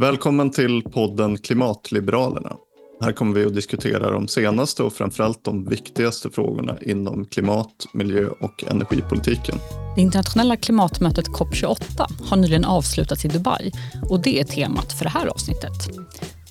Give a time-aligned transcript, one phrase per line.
[0.00, 2.56] Välkommen till podden Klimatliberalerna.
[3.00, 8.28] Här kommer vi att diskutera de senaste och framförallt de viktigaste frågorna inom klimat, miljö
[8.40, 9.58] och energipolitiken.
[9.96, 13.72] Det internationella klimatmötet COP28 har nyligen avslutats i Dubai
[14.10, 15.72] och det är temat för det här avsnittet.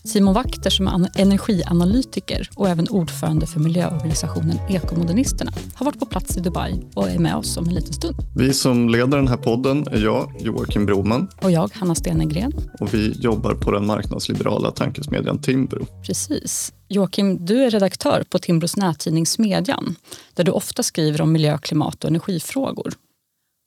[0.03, 6.37] Simon Wakter som är energianalytiker och även ordförande för miljöorganisationen Ekomodernisterna har varit på plats
[6.37, 8.15] i Dubai och är med oss om en liten stund.
[8.35, 11.27] Vi som leder den här podden är jag, Joakim Broman.
[11.41, 12.53] Och jag, Hanna Stenegren.
[12.79, 15.85] Och vi jobbar på den marknadsliberala tankesmedjan Timbro.
[16.05, 16.73] Precis.
[16.87, 19.95] Joakim, du är redaktör på Timbros nättidning Smedjan
[20.33, 22.93] där du ofta skriver om miljö, klimat och energifrågor.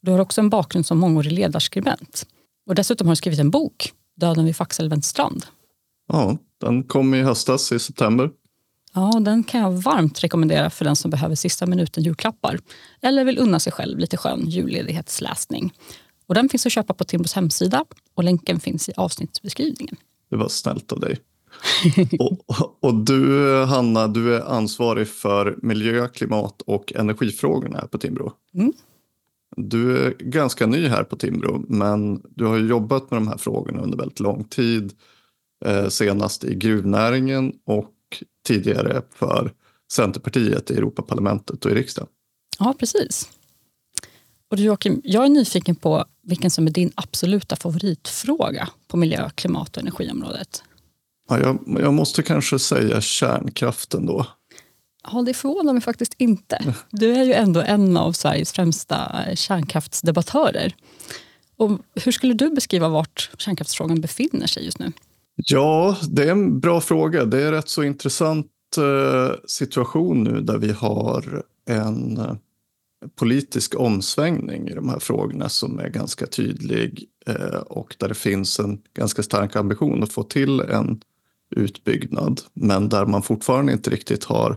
[0.02, 2.27] Du har också en bakgrund som mångårig ledarskribent.
[2.69, 5.46] Och dessutom har du skrivit en bok, Döden vid Faxälvens strand,
[6.12, 8.30] Ja, den kom i höstas i september.
[8.95, 12.59] Ja, den kan jag varmt rekommendera för den som behöver sista minuten julklappar
[13.01, 15.73] eller vill unna sig själv lite skön julledighetsläsning.
[16.27, 19.97] Och den finns att köpa på Timbros hemsida och länken finns i avsnittsbeskrivningen.
[20.30, 21.19] Det var snällt av dig.
[22.19, 22.38] och,
[22.80, 28.33] och, du, Hanna, du är ansvarig för miljö, klimat och energifrågorna här på Timbro.
[28.55, 28.73] Mm.
[29.57, 33.80] Du är ganska ny här på Timbro, men du har jobbat med de här frågorna
[33.80, 34.93] under väldigt lång tid
[35.88, 37.95] senast i gruvnäringen och
[38.46, 39.52] tidigare för
[39.93, 42.09] Centerpartiet i Europaparlamentet och i riksdagen.
[42.59, 43.29] Ja, precis.
[44.51, 49.30] Och du Joakim, jag är nyfiken på vilken som är din absoluta favoritfråga på miljö,
[49.35, 50.63] klimat och energiområdet.
[51.29, 54.27] Ja, jag, jag måste kanske säga kärnkraften då.
[55.13, 56.74] Ja, det förvånar mig faktiskt inte.
[56.90, 60.74] Du är ju ändå en av Sveriges främsta kärnkraftsdebattörer.
[61.57, 64.93] Och hur skulle du beskriva vart kärnkraftsfrågan befinner sig just nu?
[65.34, 67.25] Ja, det är en bra fråga.
[67.25, 68.47] Det är en rätt så intressant
[68.78, 72.34] eh, situation nu där vi har en eh,
[73.16, 78.61] politisk omsvängning i de här frågorna som är ganska tydlig eh, och där det finns
[78.61, 81.00] en ganska stark ambition att få till en
[81.56, 84.56] utbyggnad men där man fortfarande inte riktigt har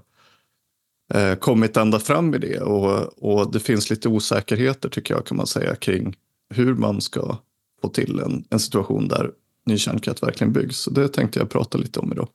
[1.40, 5.48] kommit ända fram i det och, och det finns lite osäkerheter tycker jag kan man
[5.48, 6.16] säga kring
[6.50, 7.38] hur man ska
[7.82, 9.32] få till en, en situation där
[9.66, 10.78] ny kärnkraft verkligen byggs.
[10.78, 12.28] Så det tänkte jag prata lite om idag.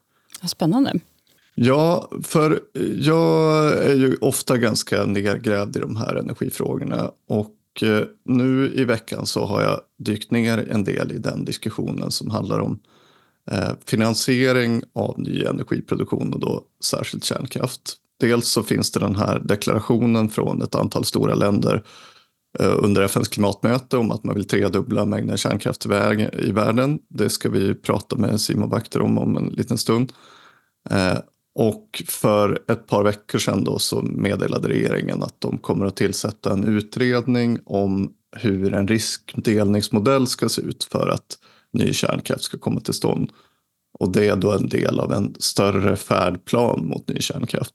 [0.42, 1.00] Spännande.
[1.54, 2.60] Ja, för
[2.98, 9.26] jag är ju ofta ganska nedgrävd i de här energifrågorna och eh, nu i veckan
[9.26, 12.78] så har jag dykt ner en del i den diskussionen som handlar om
[13.50, 17.96] eh, finansiering av ny energiproduktion och då särskilt kärnkraft.
[18.20, 21.84] Dels så finns det den här deklarationen från ett antal stora länder
[22.58, 25.86] Eh, under FNs klimatmöte om att man vill tredubbla mängden kärnkraft
[26.32, 26.98] i världen.
[27.08, 30.12] Det ska vi prata med Simon Bakter om om en liten stund.
[30.90, 31.18] Eh,
[31.54, 36.52] och för ett par veckor sedan då så meddelade regeringen att de kommer att tillsätta
[36.52, 41.38] en utredning om hur en riskdelningsmodell ska se ut för att
[41.72, 43.32] ny kärnkraft ska komma till stånd.
[43.98, 47.74] Och det är då en del av en större färdplan mot ny kärnkraft.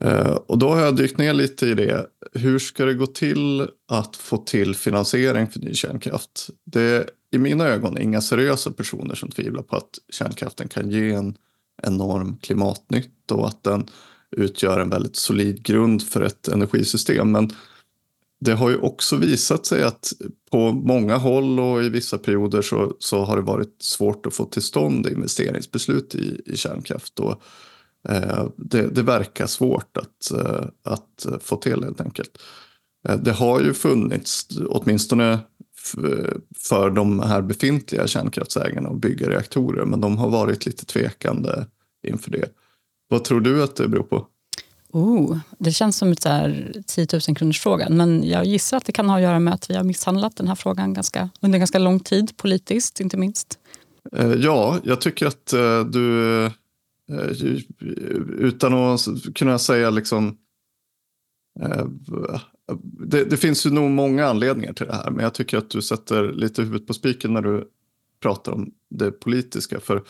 [0.00, 2.06] Eh, och då har jag dykt ner lite i det.
[2.32, 6.50] Hur ska det gå till att få till finansiering för ny kärnkraft?
[6.64, 11.12] Det är i mina ögon inga seriösa personer som tvivlar på att kärnkraften kan ge
[11.12, 11.34] en
[11.82, 13.88] enorm klimatnytta och att den
[14.36, 17.32] utgör en väldigt solid grund för ett energisystem.
[17.32, 17.50] Men
[18.40, 20.12] det har ju också visat sig att
[20.50, 24.44] på många håll och i vissa perioder så, så har det varit svårt att få
[24.44, 27.20] till stånd investeringsbeslut i, i kärnkraft.
[27.20, 27.42] Och
[28.56, 32.38] det, det, verkar svårt att, eh, att få till helt enkelt.
[33.08, 35.38] Eh, det har ju funnits, åtminstone
[36.56, 41.66] för de här befintliga kärnkraftsägarna att bygga reaktorer, men de har varit lite tvekande
[42.06, 42.48] inför det.
[43.08, 44.26] Vad tror du att det beror på?
[44.92, 48.84] Oh, det känns som ett så här 10 000 kronors fråga, men jag gissar att
[48.84, 51.58] det kan ha att göra med att vi har misshandlat den här frågan ganska, under
[51.58, 53.58] ganska lång tid, politiskt inte minst.
[54.38, 55.46] Ja, jag tycker att
[55.92, 56.52] du Eh,
[57.10, 57.46] Eh,
[58.38, 59.00] utan att
[59.34, 60.36] kunna säga liksom
[61.60, 61.86] eh,
[63.06, 65.82] det, det, finns ju nog många anledningar till det här men jag tycker att du
[65.82, 67.68] sätter lite huvudet på spiken när du
[68.22, 69.80] pratar om det politiska.
[69.80, 70.02] För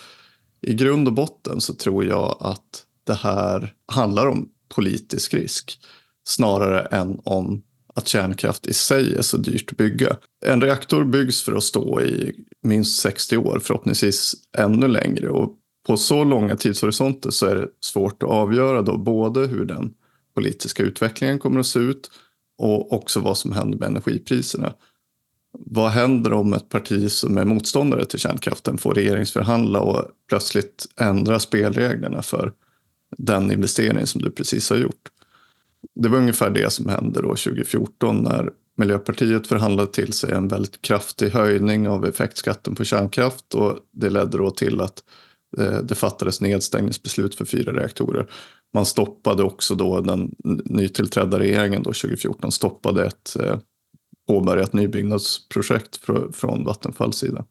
[0.60, 5.80] i grund och botten så tror jag att det här handlar om politisk risk
[6.24, 7.62] snarare än om
[7.94, 10.16] att kärnkraft i sig är så dyrt att bygga.
[10.46, 12.32] En reaktor byggs för att stå i
[12.62, 15.30] minst 60 år, förhoppningsvis ännu längre.
[15.30, 15.56] Och
[15.90, 19.94] på så långa tidshorisonter så är det svårt att avgöra då både hur den
[20.34, 22.10] politiska utvecklingen kommer att se ut
[22.58, 24.74] och också vad som händer med energipriserna.
[25.52, 31.38] Vad händer om ett parti som är motståndare till kärnkraften får regeringsförhandla och plötsligt ändra
[31.38, 32.52] spelreglerna för
[33.18, 35.08] den investering som du precis har gjort?
[35.94, 40.82] Det var ungefär det som hände då 2014 när Miljöpartiet förhandlade till sig en väldigt
[40.82, 45.02] kraftig höjning av effektskatten på kärnkraft och det ledde då till att
[45.58, 48.30] Eh, det fattades nedstängningsbeslut för fyra reaktorer.
[48.74, 53.58] Man stoppade också då den nytillträdda regeringen då 2014 stoppade ett eh,
[54.28, 56.00] påbörjat nybyggnadsprojekt
[56.32, 57.44] från Vattenfalls sida.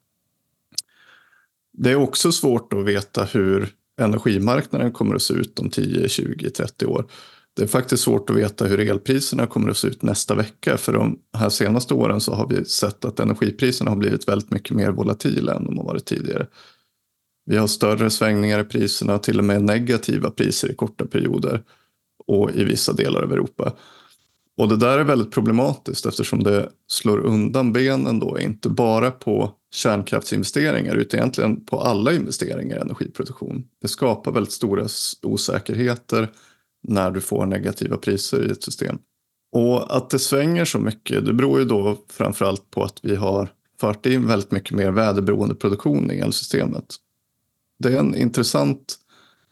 [1.72, 3.68] Det är också svårt att veta hur
[4.00, 7.06] energimarknaden kommer att se ut om 10, 20, 30 år.
[7.56, 10.76] Det är faktiskt svårt att veta hur elpriserna kommer att se ut nästa vecka.
[10.76, 14.76] För de här senaste åren så har vi sett att energipriserna har blivit väldigt mycket
[14.76, 16.46] mer volatila än de har varit tidigare.
[17.50, 21.62] Vi har större svängningar i priserna, till och med negativa priser i korta perioder
[22.26, 23.72] och i vissa delar av Europa.
[24.56, 29.52] Och det där är väldigt problematiskt eftersom det slår undan benen då, inte bara på
[29.74, 33.64] kärnkraftsinvesteringar utan egentligen på alla investeringar i energiproduktion.
[33.82, 34.86] Det skapar väldigt stora
[35.22, 36.28] osäkerheter
[36.82, 38.98] när du får negativa priser i ett system.
[39.52, 43.48] Och att det svänger så mycket, det beror ju då framförallt på att vi har
[43.80, 46.96] fört in väldigt mycket mer väderberoende produktion i elsystemet.
[47.80, 48.96] Det är en intressant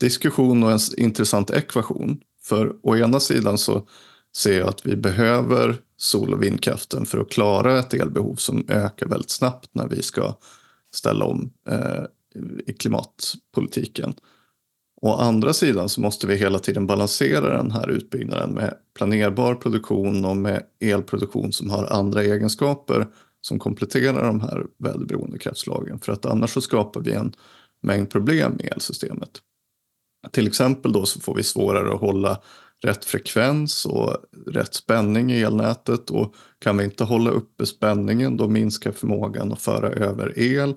[0.01, 2.21] diskussion och en intressant ekvation.
[2.43, 3.89] För å ena sidan så
[4.37, 9.07] ser jag att vi behöver sol och vindkraften för att klara ett elbehov som ökar
[9.07, 10.35] väldigt snabbt när vi ska
[10.95, 12.05] ställa om eh,
[12.67, 14.15] i klimatpolitiken.
[15.01, 20.25] Å andra sidan så måste vi hela tiden balansera den här utbyggnaden med planerbar produktion
[20.25, 23.07] och med elproduktion som har andra egenskaper
[23.41, 25.99] som kompletterar de här väderberoende kraftslagen.
[25.99, 27.33] För att annars så skapar vi en
[27.83, 29.31] mängd problem i elsystemet.
[30.31, 32.41] Till exempel då så får vi svårare att hålla
[32.85, 34.17] rätt frekvens och
[34.47, 39.63] rätt spänning i elnätet och kan vi inte hålla uppe spänningen då minskar förmågan att
[39.63, 40.75] föra över el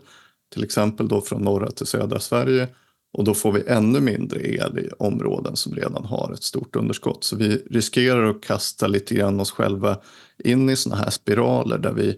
[0.54, 2.68] till exempel då från norra till södra Sverige
[3.14, 7.24] och då får vi ännu mindre el i områden som redan har ett stort underskott.
[7.24, 9.98] Så vi riskerar att kasta lite grann oss själva
[10.44, 12.10] in i såna här spiraler där vi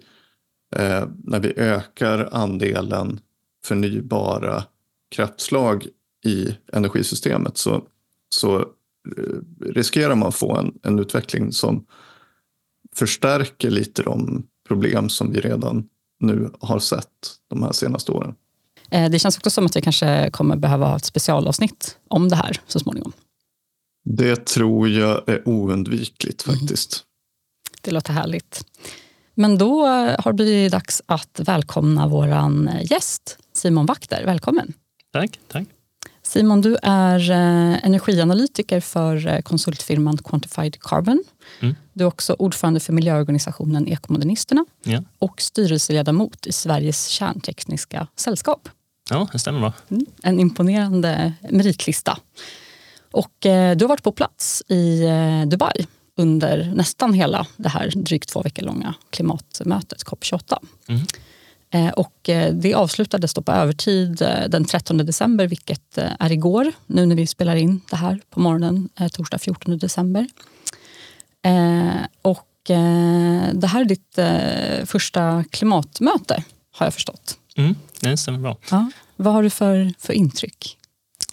[0.76, 3.20] eh, när vi ökar andelen
[3.66, 4.64] förnybara
[5.14, 5.88] kraftslag
[6.26, 7.84] i energisystemet så,
[8.30, 8.66] så eh,
[9.66, 11.86] riskerar man få en, en utveckling som
[12.96, 15.90] förstärker lite de problem som vi redan
[16.20, 17.08] nu har sett
[17.50, 18.36] de här senaste åren.
[18.90, 22.36] Eh, det känns också som att vi kanske kommer behöva ha ett specialavsnitt om det
[22.36, 23.12] här så småningom.
[24.06, 26.60] Det tror jag är oundvikligt mm.
[26.60, 26.94] faktiskt.
[26.94, 27.80] Mm.
[27.82, 28.66] Det låter härligt.
[29.36, 29.86] Men då
[30.20, 32.28] har det blivit dags att välkomna vår
[32.92, 34.26] gäst Simon Wakter.
[34.26, 34.74] Välkommen!
[35.14, 35.68] Tack, tack.
[36.24, 41.24] Simon, du är eh, energianalytiker för eh, konsultfirman Quantified Carbon.
[41.60, 41.76] Mm.
[41.94, 45.04] Du är också ordförande för miljöorganisationen Ekomodernisterna ja.
[45.20, 48.70] och styrelseledamot i Sveriges kärntekniska sällskap.
[49.10, 49.74] Ja, det stämmer bra.
[49.90, 52.20] Mm, en imponerande meritlista.
[53.12, 55.88] Och eh, du har varit på plats i eh, Dubai
[56.18, 60.58] under nästan hela det här drygt två veckor långa klimatmötet COP28.
[60.88, 61.02] Mm.
[61.74, 66.72] Eh, och eh, det avslutades då på övertid eh, den 13 december, vilket är igår,
[66.88, 70.28] nu när vi spelar in det här på morgonen, torsdag 14 december.
[72.22, 72.50] och
[73.54, 74.20] det här är ditt
[74.90, 77.38] första klimatmöte, har jag förstått.
[77.58, 78.58] Mm, det stämmer bra.
[78.72, 78.92] Ja.
[79.16, 80.78] Vad har du för, för intryck?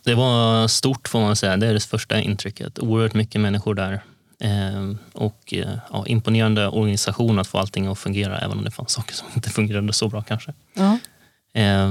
[0.04, 1.56] Det var stort får man säga.
[1.56, 2.78] Det är det första intrycket.
[2.78, 4.02] Oerhört mycket människor där.
[4.40, 8.92] Eh, och eh, ja, imponerande organisation att få allting att fungera även om det fanns
[8.92, 10.52] saker som inte fungerade så bra kanske.
[10.74, 10.98] Ja.
[11.60, 11.90] Eh,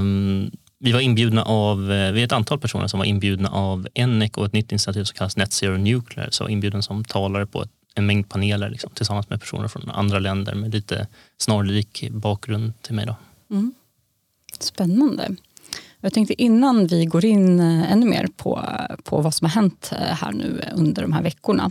[0.82, 4.30] vi var inbjudna av, eh, vi är ett antal personer som var inbjudna av ENEC
[4.32, 6.28] och ett nytt initiativ som kallas Net Zero Nuclear.
[6.30, 10.54] Så inbjuden som talare på en mängd paneler liksom, tillsammans med personer från andra länder
[10.54, 11.06] med lite
[11.38, 13.06] snarlik bakgrund till mig.
[13.06, 13.16] Då.
[13.50, 13.74] Mm.
[14.58, 15.36] Spännande.
[16.00, 18.68] Jag tänkte innan vi går in eh, ännu mer på,
[19.04, 21.70] på vad som har hänt eh, här nu under de här veckorna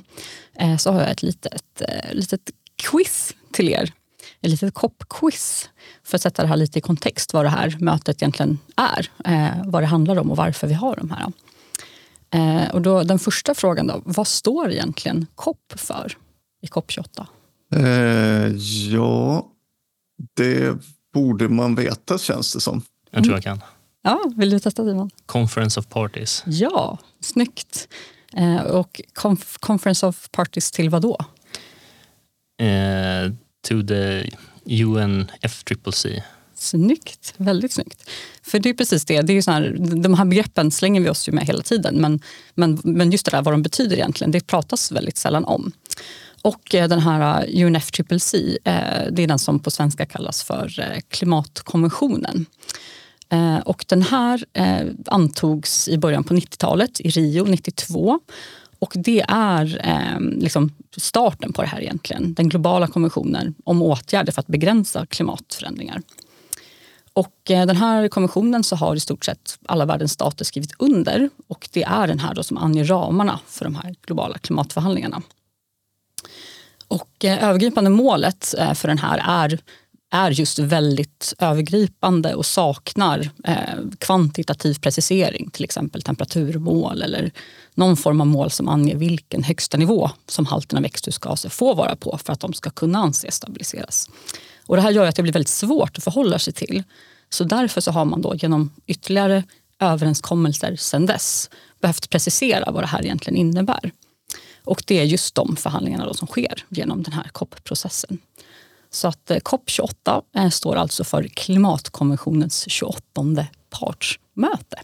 [0.55, 1.81] eh, så har jag ett litet,
[2.11, 3.93] litet quiz till er.
[4.41, 5.69] Ett litet koppquiz
[6.03, 9.11] för att sätta det här lite i kontext vad det här mötet egentligen är.
[9.65, 11.31] Vad det handlar om och varför vi har de här.
[12.73, 16.17] Och då, den första frågan då, vad står egentligen COP för
[16.61, 17.27] i COP 28?
[17.75, 17.81] Eh,
[18.93, 19.47] ja,
[20.35, 20.77] det
[21.13, 22.81] borde man veta känns det som.
[23.11, 23.61] Jag tror jag kan.
[24.01, 25.09] Ja, vill du testa Simon?
[25.25, 26.43] Conference of Parties.
[26.45, 27.87] Ja, snyggt.
[28.33, 31.17] Eh, och conf Conference of Parties till vad då?
[32.65, 33.31] Eh,
[33.67, 34.29] to the
[34.83, 36.05] UNFCCC.
[36.55, 38.09] Snyggt, väldigt snyggt.
[38.43, 41.27] För det är precis det, det är så här, de här begreppen slänger vi oss
[41.27, 42.19] ju med hela tiden men,
[42.55, 45.71] men, men just det där vad de betyder egentligen, det pratas väldigt sällan om.
[46.41, 50.99] Och eh, den här UNFCCC, eh, det är den som på svenska kallas för eh,
[51.09, 52.45] klimatkonventionen.
[53.29, 58.19] Eh, och den här eh, antogs i början på 90-talet i Rio 92.
[58.79, 62.33] och det är ehm, liksom starten på det här egentligen.
[62.33, 66.01] Den globala konventionen om åtgärder för att begränsa klimatförändringar.
[67.13, 71.29] Och eh, den här konventionen så har i stort sett alla världens stater skrivit under
[71.47, 75.21] och det är den här då som anger ramarna för de här globala klimatförhandlingarna.
[76.87, 79.59] Och övergripande målet för den här är
[80.11, 83.55] är just väldigt övergripande och saknar eh,
[83.97, 87.31] kvantitativ precisering, till exempel temperaturmål eller
[87.73, 91.95] någon form av mål som anger vilken högsta nivå som halten av växthusgaser får vara
[91.95, 94.09] på för att de ska kunna anses stabiliseras.
[94.65, 96.83] Och det här gör att det blir väldigt svårt att förhålla sig till.
[97.29, 99.43] Så därför så har man då genom ytterligare
[99.79, 101.49] överenskommelser sedan dess
[101.81, 103.91] behövt precisera vad det här egentligen innebär.
[104.63, 108.17] Och det är just de förhandlingarna då som sker genom den här COP-processen.
[108.91, 113.01] Så att eh, COP28 eh, står alltså för klimatkonventionens 28
[113.69, 114.77] partsmöte.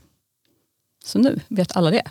[1.06, 2.04] Så nu vet alla det.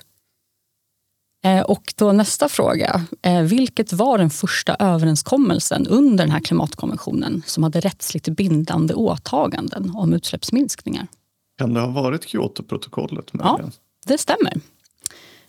[1.45, 3.05] Eh, och då nästa fråga.
[3.43, 10.13] Vilket var den första överenskommelsen under den här klimatkonventionen som hade rättsligt bindande åtaganden om
[10.13, 11.07] utsläppsminskningar?
[11.59, 13.31] Kan det ha varit Kyotoprotokollet?
[13.33, 13.61] Ja,
[14.07, 14.61] det stämmer.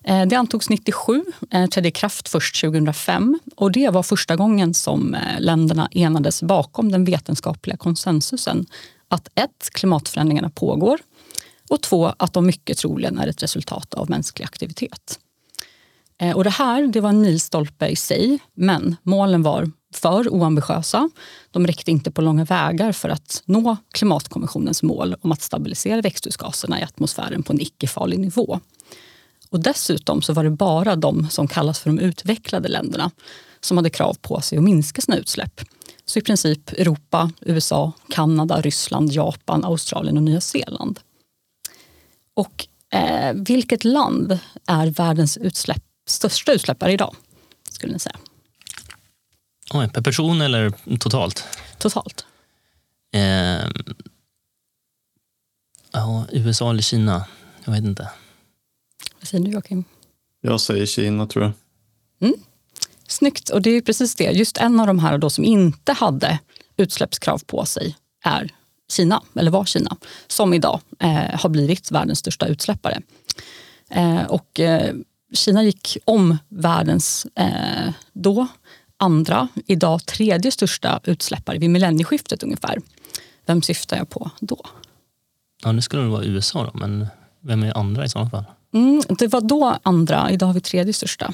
[0.07, 4.73] Eh, det antogs 97, eh, trädde i kraft först 2005 och det var första gången
[4.73, 8.65] som eh, länderna enades bakom den vetenskapliga konsensusen
[9.07, 10.99] att ett, klimatförändringarna pågår
[11.69, 15.19] och två, att de mycket troligen är ett resultat av mänsklig aktivitet.
[16.35, 21.09] Och det här det var en milstolpe i sig, men målen var för oambitiösa.
[21.51, 26.79] De räckte inte på långa vägar för att nå klimatkonventionens mål om att stabilisera växthusgaserna
[26.79, 28.59] i atmosfären på en icke-farlig nivå.
[29.49, 33.11] Och dessutom så var det bara de som kallas för de utvecklade länderna
[33.59, 35.61] som hade krav på sig att minska sina utsläpp.
[36.05, 40.99] Så i princip Europa, USA, Kanada, Ryssland, Japan, Australien och Nya Zeeland.
[42.33, 47.15] Och eh, vilket land är världens utsläpp, största utsläppare idag?
[47.69, 48.17] Skulle ni säga?
[49.73, 51.43] Oj, per person eller totalt?
[51.77, 52.25] Totalt.
[53.13, 53.67] Eh,
[55.91, 57.25] ja, USA eller Kina?
[57.65, 58.09] Jag vet inte.
[59.25, 59.83] Vad säger du Joakim?
[60.41, 61.53] Jag säger Kina tror jag.
[62.21, 62.39] Mm.
[63.07, 64.23] Snyggt, och det är precis det.
[64.23, 66.39] Just en av de här då som inte hade
[66.77, 68.51] utsläppskrav på sig är
[68.91, 73.01] Kina, eller var Kina, som idag eh, har blivit världens största utsläppare.
[73.89, 74.95] Eh, och eh,
[75.33, 78.47] Kina gick om världens eh, då
[78.97, 82.77] andra, idag tredje största utsläppare vid millennieskiftet ungefär.
[83.45, 84.65] Vem syftar jag på då?
[85.63, 87.07] Ja, nu skulle det vara USA då, men
[87.41, 88.45] vem är andra i sådana fall?
[88.75, 91.33] Mm, det var då andra, idag har vi tredje största.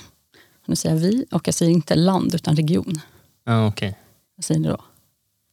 [0.65, 3.01] Nu säger jag vi och jag säger inte land utan region.
[3.45, 3.89] Ja, okej.
[3.89, 3.99] Okay.
[4.35, 4.81] Vad säger ni då?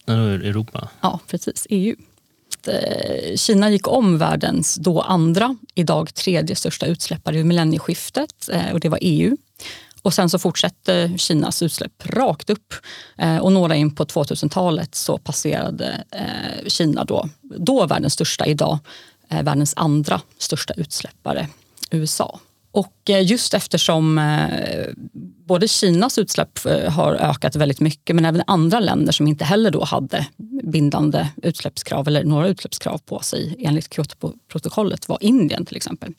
[0.04, 0.88] Ja, då är Europa.
[1.00, 1.66] Ja, precis.
[1.71, 1.97] EU.
[2.66, 8.80] Eh, Kina gick om världens då andra, idag tredje största utsläppare i millennieskiftet eh, och
[8.80, 9.37] det var EU.
[10.02, 12.75] Och sen så fortsatte Kinas utsläpp rakt upp
[13.18, 16.04] eh, och några in på 2000-talet så passerade
[16.66, 18.78] Kina då, då världens största, idag
[19.28, 21.49] världens andra största utsläppare
[21.90, 22.40] USA.
[22.78, 24.87] Och eh, just eftersom eh,
[25.47, 29.71] både Kinas utsläpp eh, har ökat väldigt mycket men även andra länder som inte heller
[29.71, 30.26] då hade
[30.62, 36.14] bindande utsläppskrav eller några utsläppskrav på sig enligt Kyotoprotokollet var Indien till exempel.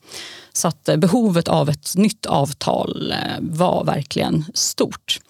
[0.52, 5.20] Så att behovet av ett nytt avtal var verkligen stort.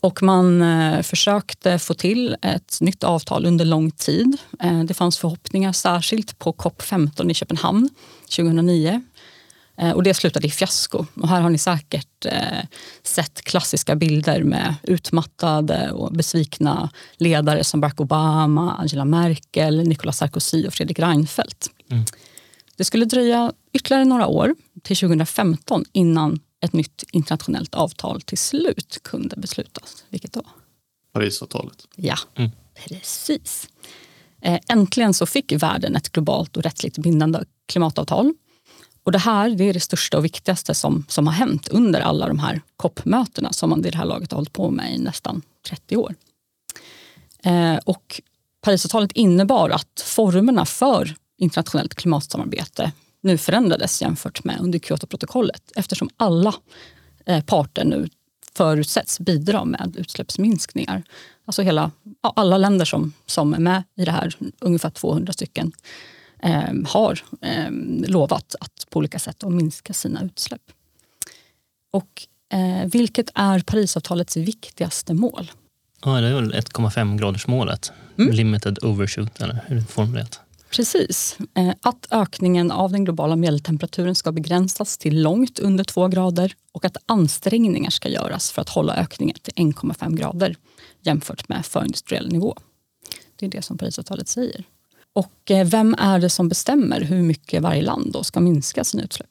[0.00, 0.64] Och man
[1.02, 4.36] försökte få till ett nytt avtal under lång tid.
[4.84, 7.90] Det fanns förhoppningar särskilt på COP 15 i Köpenhamn
[8.36, 9.02] 2009
[9.94, 11.06] och det slutade i fiasko.
[11.14, 12.64] Och här har ni säkert eh,
[13.02, 20.66] sett klassiska bilder med utmattade och besvikna ledare som Barack Obama, Angela Merkel, Nicolas Sarkozy
[20.66, 21.70] och Fredrik Reinfeldt.
[21.90, 22.04] Mm.
[22.76, 29.00] Det skulle dröja ytterligare några år, till 2015, innan ett nytt internationellt avtal till slut
[29.02, 30.04] kunde beslutas.
[30.08, 30.42] Vilket då?
[31.12, 31.86] Parisavtalet.
[31.96, 32.50] Ja, mm.
[32.74, 33.68] precis.
[34.42, 38.34] Eh, äntligen så fick världen ett globalt och rättsligt bindande klimatavtal
[39.08, 42.28] och det här det är det största och viktigaste som, som har hänt under alla
[42.28, 45.42] de här COP-mötena som man i det här laget har hållit på med i nästan
[45.68, 46.14] 30 år.
[47.42, 48.20] Eh, och
[48.60, 56.54] Parisavtalet innebar att formerna för internationellt klimatsamarbete nu förändrades jämfört med under Kyotoprotokollet eftersom alla
[57.26, 58.08] eh, parter nu
[58.54, 61.02] förutsätts bidra med utsläppsminskningar.
[61.44, 65.72] Alltså hela, alla länder som, som är med i det här, ungefär 200 stycken,
[66.86, 67.70] har eh,
[68.08, 70.62] lovat att på olika sätt att minska sina utsläpp.
[71.92, 75.50] Och eh, vilket är Parisavtalets viktigaste mål?
[76.04, 77.92] Ja, det är väl 1,5 graders målet.
[78.18, 78.34] Mm.
[78.34, 80.40] Limited overshoot, eller hur är det formulerat?
[80.70, 81.38] Precis.
[81.54, 86.84] Eh, att ökningen av den globala medeltemperaturen ska begränsas till långt under 2 grader och
[86.84, 90.56] att ansträngningar ska göras för att hålla ökningen till 1,5 grader
[91.02, 92.56] jämfört med förindustriell nivå.
[93.36, 94.64] Det är det som Parisavtalet säger.
[95.18, 99.02] Och eh, vem är det som bestämmer hur mycket varje land då ska minska sina
[99.02, 99.30] utsläpp?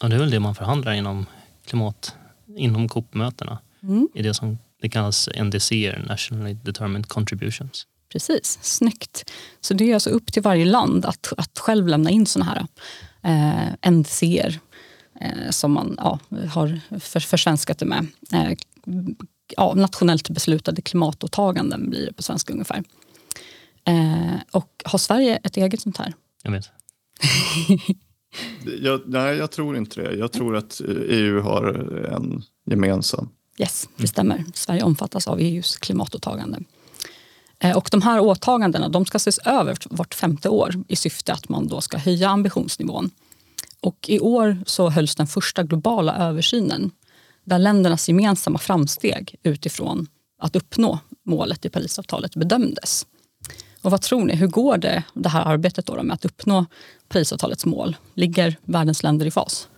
[0.00, 1.26] Ja, det är väl det man förhandlar inom
[1.66, 2.14] klimat,
[2.56, 3.58] inom COP-mötena.
[3.82, 4.08] Mm.
[4.14, 7.86] I det som det kallas NDC, Nationally Determined Contributions.
[8.12, 9.30] Precis, snyggt.
[9.60, 12.66] Så det är alltså upp till varje land att, att själv lämna in såna här
[13.22, 14.60] eh, NDCer
[15.20, 16.18] eh, som man ja,
[16.52, 18.06] har för, försvenskat det med.
[18.32, 18.52] Eh,
[19.56, 22.84] ja, nationellt beslutade klimatåtaganden blir det på svenska ungefär.
[23.90, 26.14] Eh, och har Sverige ett eget sånt här?
[26.42, 26.70] Jag vet.
[28.80, 30.16] jag, nej, jag tror inte det.
[30.16, 31.64] Jag tror att EU har
[32.14, 33.28] en gemensam.
[33.58, 34.44] Yes, det stämmer.
[34.54, 36.60] Sverige omfattas av EUs klimatåtagande.
[37.58, 41.48] Eh, och de här åtagandena de ska ses över vart femte år i syfte att
[41.48, 43.10] man då ska höja ambitionsnivån.
[43.80, 46.90] Och I år så hölls den första globala översynen
[47.44, 50.06] där ländernas gemensamma framsteg utifrån
[50.38, 53.06] att uppnå målet i Parisavtalet bedömdes.
[53.82, 56.66] Och vad tror ni, hur går det, det här arbetet då med att uppnå
[57.08, 57.96] Parisavtalets mål?
[58.14, 59.68] Ligger världens länder i fas?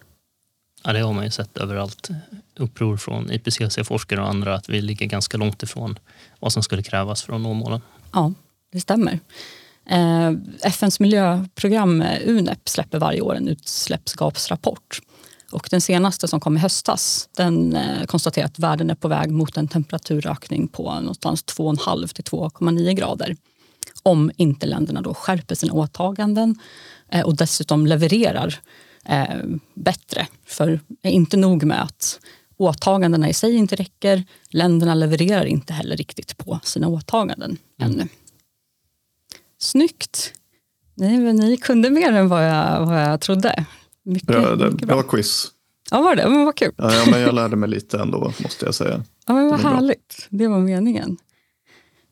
[0.85, 2.09] Ja, det har man ju sett överallt.
[2.57, 5.99] Uppror från IPCC-forskare och andra att vi ligger ganska långt ifrån
[6.41, 7.81] vad som skulle krävas för att nå målen.
[8.13, 8.33] Ja,
[8.73, 9.19] det stämmer.
[9.87, 10.33] Eh,
[10.63, 15.01] FNs miljöprogram UNEP släpper varje år en utsläppsgapsrapport.
[15.53, 19.31] Och den senaste som kom i höstas den eh, konstaterar att världen är på väg
[19.31, 23.37] mot en temperaturökning på någonstans 2,5 till 2,9 grader.
[24.03, 26.59] Om inte länderna då skärper sina åtaganden
[27.09, 28.61] eh, och dessutom levererar
[29.05, 29.45] eh,
[29.75, 30.27] bättre.
[30.47, 32.21] För det är inte nog med att
[32.57, 34.25] åtagandena i sig inte räcker.
[34.51, 37.93] Länderna levererar inte heller riktigt på sina åtaganden mm.
[37.93, 38.09] ännu.
[39.59, 40.33] Snyggt!
[40.95, 43.65] Ni, ni kunde mer än vad jag, vad jag trodde.
[44.03, 44.97] Mycket, bra, det, mycket bra.
[44.97, 45.49] bra quiz.
[45.91, 46.29] Ja, var det?
[46.29, 46.73] Men vad kul.
[46.77, 49.05] Ja, ja, men jag lärde mig lite ändå, måste jag säga.
[49.27, 50.29] Ja, men vad det härligt.
[50.31, 50.39] Bra.
[50.39, 51.17] Det var meningen.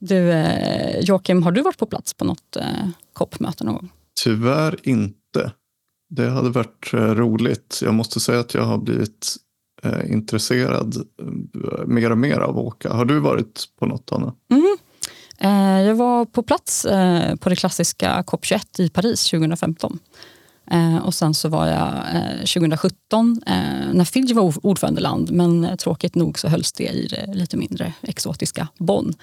[0.01, 3.89] Du, eh, Joakim, har du varit på plats på något eh, COP-möte någon gång?
[4.25, 5.53] Tyvärr inte.
[6.11, 7.81] Det hade varit eh, roligt.
[7.83, 9.37] Jag måste säga att jag har blivit
[9.83, 12.93] eh, intresserad eh, mer och mer av att åka.
[12.93, 14.35] Har du varit på något, Anna?
[14.51, 14.77] Mm.
[15.41, 19.99] Eh, jag var på plats eh, på det klassiska COP21 i Paris 2015.
[20.71, 21.93] Eh, och sen så var jag
[22.39, 23.43] 2017
[23.93, 28.69] när Fiji var ordförandeland men tråkigt nog så hölls det i det lite mindre exotiska
[28.79, 29.15] Bonn.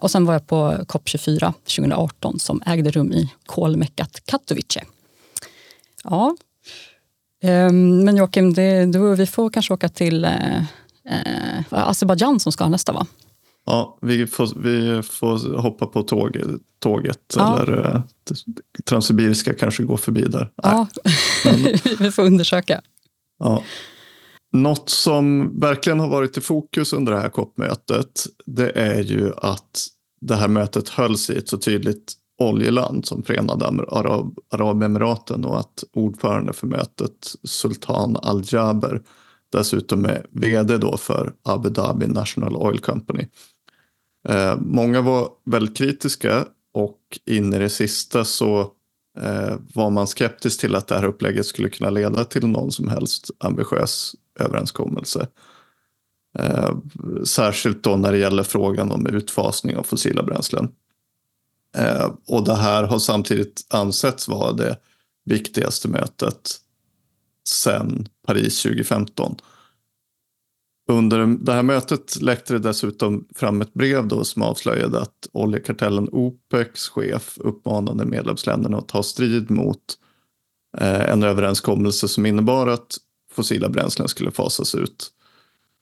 [0.00, 4.80] Och sen var jag på COP24 2018 som ägde rum i kolmeckat Katowice.
[6.04, 6.36] Ja.
[7.44, 10.62] Um, men Joakim, det, du, vi får kanske åka till uh,
[11.10, 13.06] uh, Azerbajdzjan som ska nästa va?
[13.66, 16.36] Ja, vi får, vi får hoppa på tåg,
[16.78, 17.62] tåget ja.
[17.62, 18.02] eller uh,
[18.84, 20.50] Transsibiriska kanske går förbi där.
[20.62, 20.86] Ja,
[21.98, 22.80] vi får undersöka.
[23.38, 23.62] Ja.
[24.52, 29.86] Något som verkligen har varit i fokus under det här COP-mötet det är ju att
[30.20, 35.84] det här mötet hölls i ett så tydligt oljeland som Förenade Arab, Arabemiraten och att
[35.92, 39.02] ordförande för mötet Sultan Al-Jaber
[39.52, 43.28] dessutom är vd då för Abu Dhabi National Oil Company.
[44.28, 48.60] Eh, många var väldigt kritiska och in i det sista så
[49.20, 52.88] eh, var man skeptisk till att det här upplägget skulle kunna leda till någon som
[52.88, 55.28] helst ambitiös överenskommelse.
[56.38, 56.76] Eh,
[57.24, 60.68] särskilt då när det gäller frågan om utfasning av fossila bränslen.
[61.76, 64.76] Eh, och det här har samtidigt ansetts vara det
[65.24, 66.56] viktigaste mötet
[67.48, 69.36] sedan Paris 2015.
[70.88, 76.08] Under det här mötet läckte det dessutom fram ett brev då som avslöjade att oljekartellen
[76.12, 79.82] OPECs chef uppmanade medlemsländerna att ta strid mot
[80.78, 82.96] eh, en överenskommelse som innebar att
[83.32, 85.10] fossila bränslen skulle fasas ut.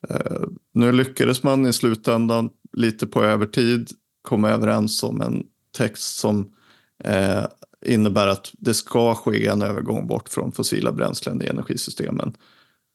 [0.08, 0.42] Eh,
[0.74, 3.90] nu lyckades man i slutändan lite på övertid
[4.22, 6.52] komma överens om en text som
[7.04, 7.44] eh,
[7.86, 12.34] innebär att det ska ske en övergång bort från fossila bränslen i energisystemen.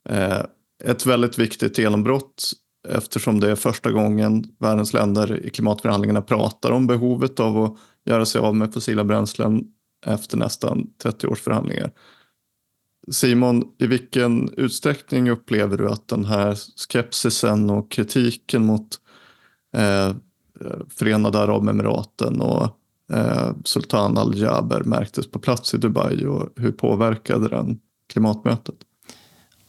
[0.09, 0.41] Eh,
[0.83, 2.51] ett väldigt viktigt genombrott
[2.87, 8.25] eftersom det är första gången världens länder i klimatförhandlingarna pratar om behovet av att göra
[8.25, 9.63] sig av med fossila bränslen
[10.05, 11.91] efter nästan 30 års förhandlingar.
[13.11, 18.87] Simon, i vilken utsträckning upplever du att den här skepsisen och kritiken mot
[19.77, 20.15] eh,
[20.89, 22.77] Förenade Arabemiraten och
[23.13, 27.79] eh, Sultan al-Jaber märktes på plats i Dubai och hur påverkade den
[28.13, 28.75] klimatmötet?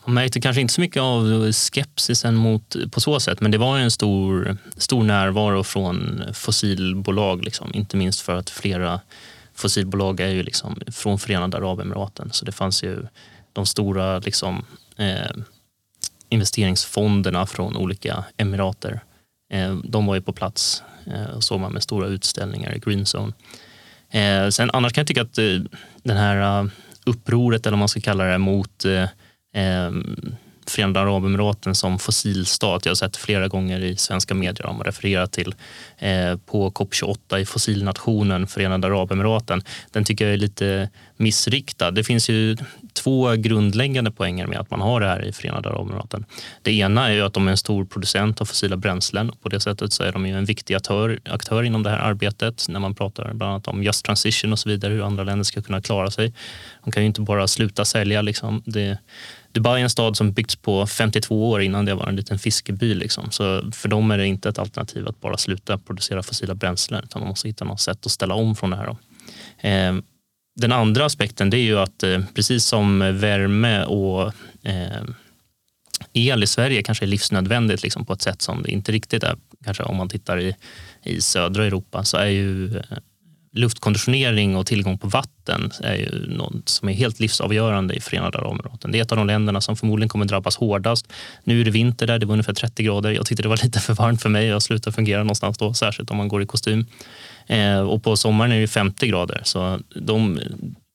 [0.04, 3.78] Man märkte kanske inte så mycket av skepsisen mot, på så sätt, men det var
[3.78, 7.70] en stor, stor närvaro från fossilbolag, liksom.
[7.74, 9.00] inte minst för att flera
[9.56, 12.32] fossilbolag är ju liksom från Förenade Arabemiraten.
[12.32, 13.06] Så det fanns ju
[13.52, 14.64] de stora liksom,
[14.96, 15.30] eh,
[16.28, 19.00] investeringsfonderna från olika emirater.
[19.52, 23.04] Eh, de var ju på plats eh, och såg man med stora utställningar i Green
[23.16, 23.32] Zone.
[24.10, 25.60] Eh, sen annars kan jag tycka att eh,
[26.02, 26.70] den här eh,
[27.06, 29.02] upproret, eller vad man ska kalla det, mot eh,
[29.62, 29.90] eh
[30.70, 32.84] Förenade Arabemiraten som fossilstat.
[32.84, 35.54] Jag har sett flera gånger i svenska medier om refererat till
[35.98, 39.62] eh, på COP28 i fossilnationen Förenade Arabemiraten.
[39.92, 41.90] Den tycker jag är lite missriktad.
[41.90, 42.56] Det finns ju
[42.92, 46.24] två grundläggande poänger med att man har det här i Förenade Arabemiraten.
[46.62, 49.32] Det ena är ju att de är en stor producent av fossila bränslen.
[49.42, 52.66] På det sättet så är de ju en viktig aktör, aktör inom det här arbetet
[52.68, 55.62] när man pratar bland annat om just transition och så vidare, hur andra länder ska
[55.62, 56.32] kunna klara sig.
[56.84, 58.22] De kan ju inte bara sluta sälja.
[58.22, 58.62] Liksom.
[58.66, 58.98] Det,
[59.52, 62.94] Dubai är en stad som byggts på 52 år innan det var en liten fiskeby.
[62.94, 63.30] Liksom.
[63.30, 67.22] Så för dem är det inte ett alternativ att bara sluta producera fossila bränslen utan
[67.22, 68.96] de måste hitta något sätt att ställa om från det här.
[69.58, 70.02] Eh,
[70.56, 75.02] den andra aspekten det är ju att eh, precis som värme och eh,
[76.12, 79.36] el i Sverige kanske är livsnödvändigt liksom, på ett sätt som det inte riktigt är
[79.64, 80.56] kanske om man tittar i,
[81.02, 82.82] i södra Europa så är ju eh,
[83.52, 88.92] luftkonditionering och tillgång på vatten är ju något som är helt livsavgörande i Förenade Arabemiraten.
[88.92, 91.12] Det är ett av de länderna som förmodligen kommer drabbas hårdast.
[91.44, 93.10] Nu är det vinter där, det var ungefär 30 grader.
[93.10, 94.46] Jag tyckte det var lite för varmt för mig.
[94.46, 96.86] Jag slutade fungera någonstans då, särskilt om man går i kostym.
[97.46, 99.40] Eh, och på sommaren är det 50 grader.
[99.44, 100.40] Så de,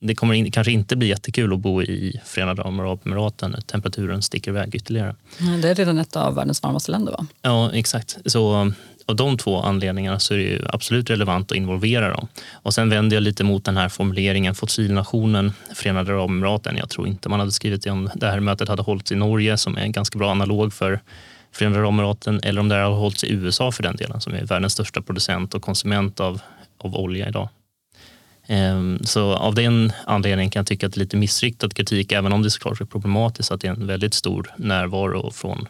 [0.02, 4.52] det kommer in, kanske inte bli jättekul att bo i Förenade Arabemiraten när temperaturen sticker
[4.52, 5.16] iväg ytterligare.
[5.62, 7.26] Det är redan ett av världens varmaste länder va?
[7.42, 8.18] Ja, exakt.
[8.26, 8.72] Så
[9.06, 12.28] av de två anledningarna så är det absolut relevant att involvera dem.
[12.52, 16.78] Och sen vänder jag lite mot den här formuleringen fossilnationen Förenade Arabemiraten.
[16.78, 19.78] Jag tror inte man hade skrivit om det här mötet hade hållits i Norge som
[19.78, 21.00] är en ganska bra analog för
[21.52, 24.74] Förenade Arabemiraten eller om det hade hållits i USA för den delen som är världens
[24.74, 26.42] största producent och konsument av,
[26.78, 27.50] av olja idag.
[28.48, 32.34] Ehm, så av den anledningen kan jag tycka att det är lite missriktad kritik, även
[32.34, 35.68] om det såklart är problematiskt att det är en väldigt stor närvaro från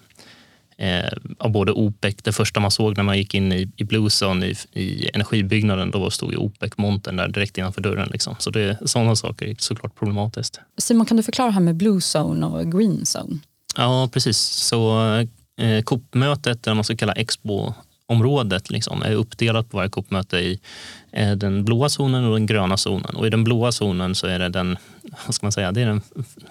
[0.77, 4.09] eh, av både OPEC, det första man såg när man gick in i, i Blue
[4.23, 8.09] Zone i, i energibyggnaden, då stod ju OPEC-montern där direkt innanför dörren.
[8.11, 8.35] Liksom.
[8.39, 10.59] Så det, sådana saker är såklart problematiskt.
[10.77, 13.39] Simon, kan du förklara här med Blue Zone och Green Zone?
[13.77, 14.37] Ja, precis.
[14.37, 14.99] Så
[15.61, 17.73] eh, COP-mötet, eller man ska kalla Expo
[18.11, 20.59] området liksom, är uppdelat på varje COP-möte i
[21.11, 23.15] eh, den blåa zonen och den gröna zonen.
[23.15, 24.77] Och I den blåa zonen så är det den,
[25.25, 26.01] vad ska man säga, det är den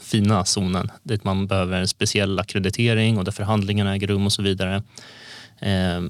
[0.00, 4.42] fina zonen dit man behöver en speciell akkreditering och där förhandlingarna äger rum och så
[4.42, 4.82] vidare.
[5.58, 6.00] Eh,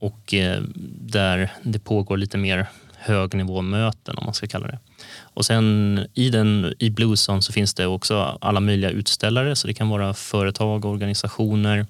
[0.00, 0.62] och eh,
[1.00, 2.66] där det pågår lite mer
[2.98, 4.78] högnivåmöten om man ska kalla det.
[5.20, 9.66] Och sen i, den, i Blue Zone så finns det också alla möjliga utställare så
[9.66, 11.86] det kan vara företag, organisationer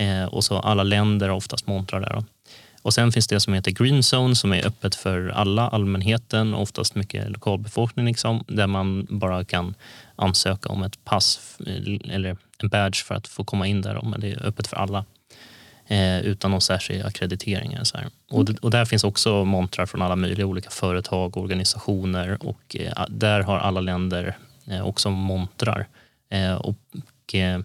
[0.00, 2.12] Eh, och så alla länder har oftast montrar där.
[2.12, 2.24] Då.
[2.82, 6.94] Och sen finns det som heter Green Zone som är öppet för alla, allmänheten, oftast
[6.94, 9.74] mycket lokalbefolkning, liksom, där man bara kan
[10.16, 14.00] ansöka om ett pass eh, eller en badge för att få komma in där.
[14.02, 15.04] Men det är öppet för alla
[15.86, 17.78] eh, utan någon särskild akkreditering.
[17.82, 18.06] Så här.
[18.30, 23.04] Och, och, där finns också montrar från alla möjliga olika företag och organisationer och eh,
[23.08, 24.36] där har alla länder
[24.66, 25.86] eh, också montrar.
[26.30, 27.60] Eh, och, eh,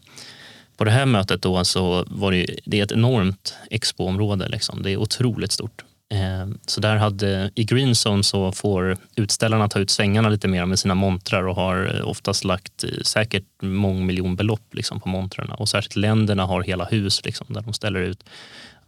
[0.78, 4.48] på det här mötet då så var det, det är ett enormt expoområde.
[4.48, 4.84] Liksom.
[4.84, 5.84] Det är otroligt stort.
[6.14, 10.66] Eh, så där hade, i Green Zone så får utställarna ta ut svängarna lite mer
[10.66, 15.54] med sina montrar och har eh, oftast lagt eh, säkert mångmiljonbelopp liksom, på montrarna.
[15.54, 18.24] Och särskilt länderna har hela hus liksom, där de ställer ut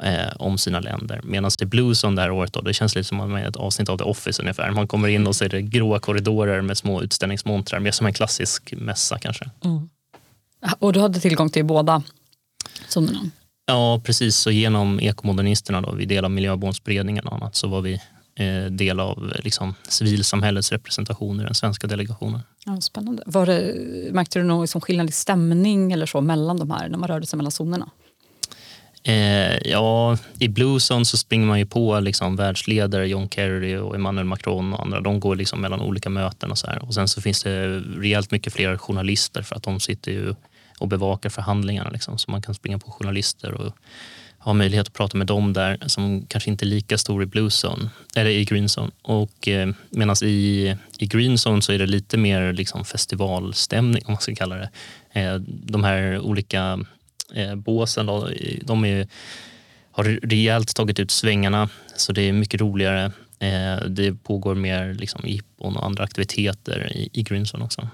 [0.03, 1.21] eh, om sina länder.
[1.23, 3.97] Medan i Blue Zone det här året, då, det känns lite som ett avsnitt av
[3.97, 4.71] The Office ungefär.
[4.71, 8.73] Man kommer in och ser det gråa korridorer med små utställningsmontrar, mer som en klassisk
[8.77, 9.49] mässa kanske.
[9.65, 9.89] Mm.
[10.79, 12.03] Och du hade tillgång till båda
[12.95, 13.29] zonerna?
[13.65, 14.35] Ja, precis.
[14.35, 17.93] Så genom ekomodernisterna, då, vi del av miljömålsberedningen och annat, så var vi
[18.35, 22.39] eh, del av liksom, civilsamhällets representation i den svenska delegationen.
[22.65, 23.23] Ja, spännande.
[23.25, 23.75] Var det,
[24.11, 27.25] märkte du någon liksom skillnad i stämning eller så mellan de här när man rörde
[27.25, 27.89] sig mellan zonerna?
[29.07, 34.25] Eh, ja, i bluesen så springer man ju på liksom världsledare, John Kerry och Emmanuel
[34.25, 35.01] Macron och andra.
[35.01, 36.83] De går liksom mellan olika möten och så här.
[36.83, 40.33] Och sen så finns det rejält mycket fler journalister för att de sitter ju
[40.79, 41.89] och bevakar förhandlingarna.
[41.89, 42.17] Liksom.
[42.17, 43.73] Så man kan springa på journalister och
[44.39, 47.89] ha möjlighet att prata med dem där som kanske inte är lika stor i Bluezone
[48.15, 48.91] eller i Greenzone.
[49.01, 54.21] Och eh, medan i, i Greenzone så är det lite mer liksom festivalstämning om man
[54.21, 54.69] ska kalla det.
[55.11, 56.79] Eh, de här olika
[57.33, 58.05] eh, båsen.
[58.05, 58.29] Då,
[58.61, 59.07] de är,
[59.91, 63.11] har rejält tagit ut svängarna så det är mycket roligare.
[63.39, 67.87] Eh, det pågår mer liksom, jippon och andra aktiviteter i, i Grinson också.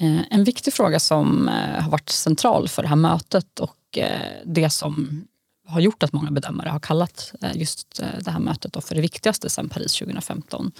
[0.00, 4.20] Eh, en viktig fråga som eh, har varit central för det här mötet och eh,
[4.44, 5.24] det som
[5.66, 9.68] har gjort att många bedömare har kallat just det här mötet för det viktigaste sedan
[9.68, 10.72] Paris 2015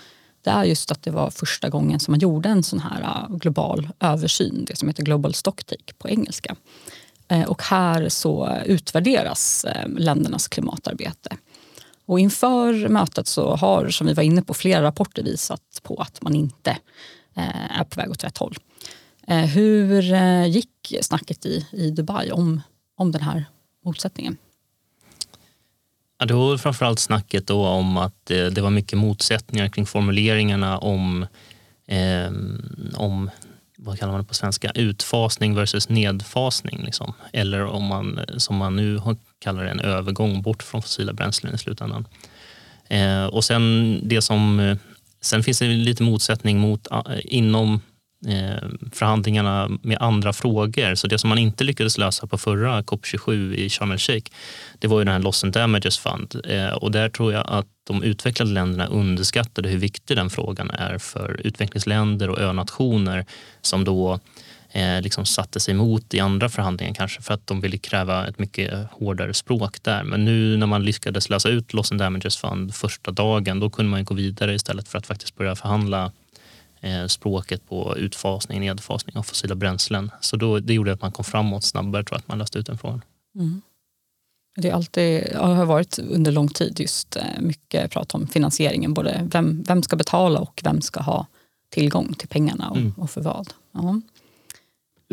[0.45, 3.89] det är just att det var första gången som man gjorde en sån här global
[4.01, 6.57] översyn, det som heter Global Stocktake på engelska.
[7.29, 11.37] Eh, och här så utvärderas eh, ländernas klimatarbete.
[12.07, 16.23] Och inför mötet så har, som vi var inne på, flera rapporter visat på att
[16.23, 16.71] man inte
[17.37, 18.57] eh, är på väg åt rätt håll.
[19.55, 20.03] Hur
[20.45, 22.61] gick snacket i, i Dubai om,
[22.97, 23.45] om den här
[23.85, 24.37] motsättningen?
[26.19, 30.79] Ja, det var framförallt snacket då om att det, det var mycket motsättningar kring formuleringarna
[30.79, 31.27] om,
[31.87, 32.33] eh,
[32.97, 33.31] om
[33.79, 36.83] vad kallar man det på svenska, utfasning versus nedfasning.
[36.85, 37.13] Liksom.
[37.33, 39.01] Eller om man, som man nu
[39.39, 42.09] kallar det, en övergång bort från fossila bränslen i slutändan.
[42.89, 44.77] Eh, och sen det som, eh,
[45.21, 47.81] sen finns det lite motsättning mot, ah, inom
[48.27, 50.95] eh, förhandlingarna med andra frågor.
[50.95, 54.31] Så det som man inte lyckades lösa på förra COP27 i Sharm el-Sheikh,
[54.79, 56.41] det var ju den här Loss and Damages Fund.
[56.49, 60.99] Eh, och där tror jag att de utvecklade länderna underskattade hur viktig den frågan är
[60.99, 63.27] för utvecklingsländer och önationer
[63.61, 64.21] som då
[64.73, 68.39] eh, liksom satte sig emot i andra förhandlingar kanske för att de ville kräva ett
[68.39, 70.05] mycket hårdare språk där.
[70.05, 73.91] Men nu när man lyckades lösa ut Loss and Damages Fund första dagen, då kunde
[73.91, 76.13] man gå vidare istället för att faktiskt börja förhandla
[76.81, 80.11] eh, språket på utfasning, nedfasning av fossila bränslen.
[80.21, 82.67] Så då, det gjorde att man kom framåt snabbare, tror jag, att man löste ut
[82.67, 83.03] den frågan.
[83.35, 83.63] Mm.
[84.59, 88.95] Det är alltid, har varit under lång tid just eh, mycket prat om finansieringen.
[88.95, 91.27] Både vem, vem ska betala och vem ska ha
[91.71, 92.93] tillgång till pengarna och, mm.
[92.97, 93.53] och för vad.
[93.73, 94.01] Ja.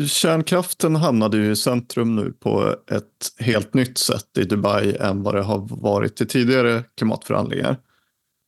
[0.06, 5.34] Kärnkraften hamnade ju i centrum nu på ett helt nytt sätt i Dubai än vad
[5.34, 7.76] det har varit i tidigare klimatförhandlingar.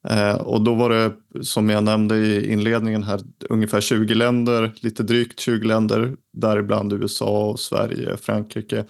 [0.09, 5.03] Eh, och då var det, som jag nämnde i inledningen här, ungefär 20 länder, lite
[5.03, 8.85] drygt 20 länder, däribland USA och Sverige, Frankrike,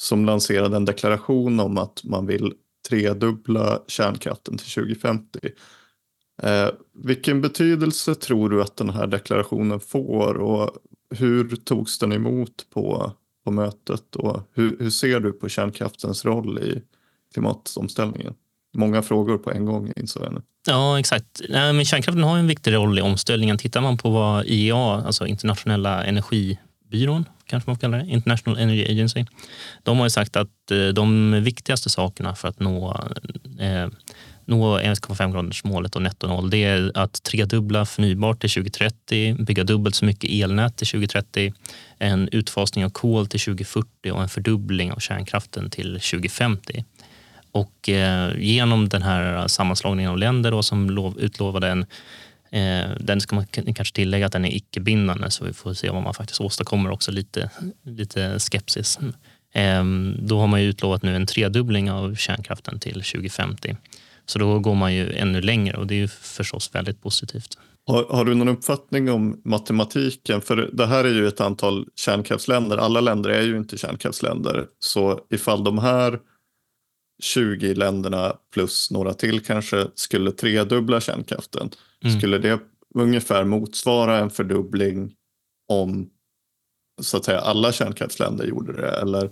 [0.00, 2.52] som lanserade en deklaration om att man vill
[2.88, 5.38] tredubbla kärnkraften till 2050.
[6.42, 10.70] Eh, vilken betydelse tror du att den här deklarationen får och
[11.14, 13.12] hur togs den emot på,
[13.44, 16.82] på mötet och hur, hur ser du på kärnkraftens roll i
[17.32, 18.34] klimatomställningen?
[18.76, 20.42] Många frågor på en gång insåg jag nu.
[20.66, 21.40] Ja, exakt.
[21.48, 23.58] Nej, men kärnkraften har en viktig roll i omställningen.
[23.58, 26.58] Tittar man på vad IEA, alltså internationella energi
[26.88, 29.24] byrån kanske man får kalla det, International Energy Agency.
[29.82, 33.06] De har sagt att eh, de viktigaste sakerna för att nå,
[33.60, 33.88] eh,
[34.44, 39.64] nå 1,5 graders målet och netto noll, det är att tredubbla förnybart till 2030, bygga
[39.64, 41.52] dubbelt så mycket elnät till 2030,
[41.98, 46.84] en utfasning av kol till 2040 och en fördubbling av kärnkraften till 2050.
[47.52, 51.86] Och eh, genom den här sammanslagningen av länder då, som lov, utlovade en
[52.50, 56.02] Eh, den ska man kanske tillägga att den är icke-bindande så vi får se vad
[56.02, 57.50] man faktiskt åstadkommer också lite,
[57.82, 58.98] lite skepsis.
[59.54, 59.84] Eh,
[60.18, 63.76] då har man ju utlovat nu en tredubbling av kärnkraften till 2050.
[64.26, 67.58] Så då går man ju ännu längre och det är ju förstås väldigt positivt.
[67.86, 70.40] Har, har, du någon uppfattning om matematiken?
[70.40, 72.76] För det här är ju ett antal kärnkraftsländer.
[72.76, 74.66] Alla länder är ju inte kärnkraftsländer.
[74.78, 76.18] Så ifall de här
[77.22, 81.70] 20 länderna plus några till kanske skulle tredubbla kärnkraften
[82.04, 82.18] Mm.
[82.18, 82.60] Skulle det
[82.94, 85.14] ungefär motsvara en fördubbling
[85.68, 86.10] om
[87.00, 88.90] så att säga alla kärnkraftsländer gjorde det?
[88.90, 89.30] Eller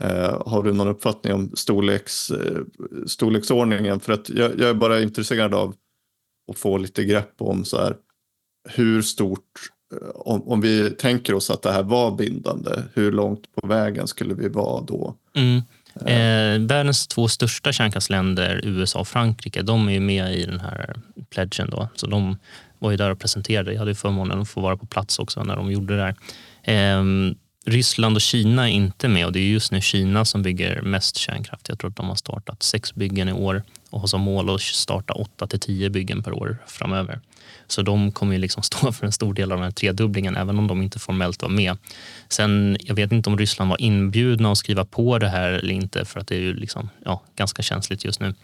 [0.00, 2.60] eh, har du någon uppfattning om storleks, eh,
[3.06, 4.00] storleksordningen?
[4.00, 5.74] För att jag, jag, är bara intresserad av
[6.52, 7.96] att få lite grepp om så här,
[8.68, 9.60] hur stort,
[9.94, 14.06] eh, om, om vi tänker oss att det här var bindande, hur långt på vägen
[14.06, 15.16] skulle vi vara då?
[15.34, 15.60] Mm.
[16.06, 20.96] Eh, världens två största kärnkraftsländer, USA och Frankrike, de är med i den här
[21.30, 21.70] pledgen.
[21.70, 21.88] Då.
[21.94, 22.38] Så de
[22.78, 23.72] var ju där och presenterade.
[23.72, 26.14] Jag hade förmånen att få vara på plats också när de gjorde det där.
[26.74, 27.04] Eh,
[27.66, 31.16] Ryssland och Kina är inte med och det är just nu Kina som bygger mest
[31.16, 31.68] kärnkraft.
[31.68, 34.60] Jag tror att de har startat sex byggen i år och har som mål att
[34.60, 37.20] starta åtta till tio byggen per år framöver.
[37.66, 40.58] Så de kommer ju liksom stå för en stor del av den här tredubblingen även
[40.58, 41.76] om de inte formellt var med.
[42.28, 46.04] Sen, jag vet inte om Ryssland var inbjudna att skriva på det här eller inte
[46.04, 48.34] för att det är ju liksom, ja, ganska känsligt just nu.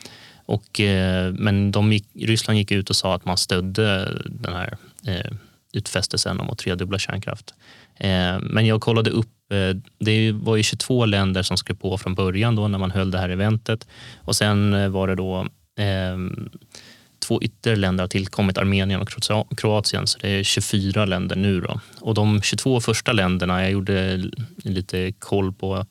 [0.46, 4.76] Och, eh, men de gick, Ryssland gick ut och sa att man stödde den här
[5.06, 5.32] eh,
[5.72, 7.54] utfästelsen om att tredubbla kärnkraft.
[7.96, 12.14] Eh, men jag kollade upp, eh, det var ju 22 länder som skrev på från
[12.14, 15.40] början då när man höll det här eventet och sen eh, var det då
[15.78, 16.16] eh,
[17.18, 21.60] två ytterligare länder har tillkommit, Armenien och Kroatien, så det är 24 länder nu.
[21.60, 21.80] Då.
[22.00, 25.86] Och de 22 första länderna, jag gjorde lite koll på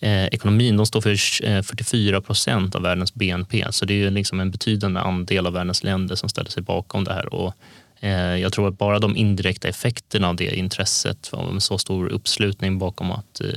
[0.00, 4.40] eh, ekonomin, de står för 44 eh, procent av världens BNP, så det är liksom
[4.40, 7.34] en betydande andel av världens länder som ställer sig bakom det här.
[7.34, 7.54] Och
[8.00, 12.78] eh, jag tror att bara de indirekta effekterna av det intresset, med så stor uppslutning
[12.78, 13.48] bakom att eh,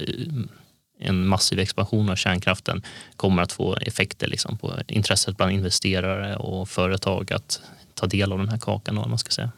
[1.02, 2.82] en massiv expansion av kärnkraften
[3.16, 7.62] kommer att få effekter liksom på intresset bland investerare och företag att
[7.94, 8.96] ta del av den här kakan.
[8.96, 9.52] Då, man ska säga.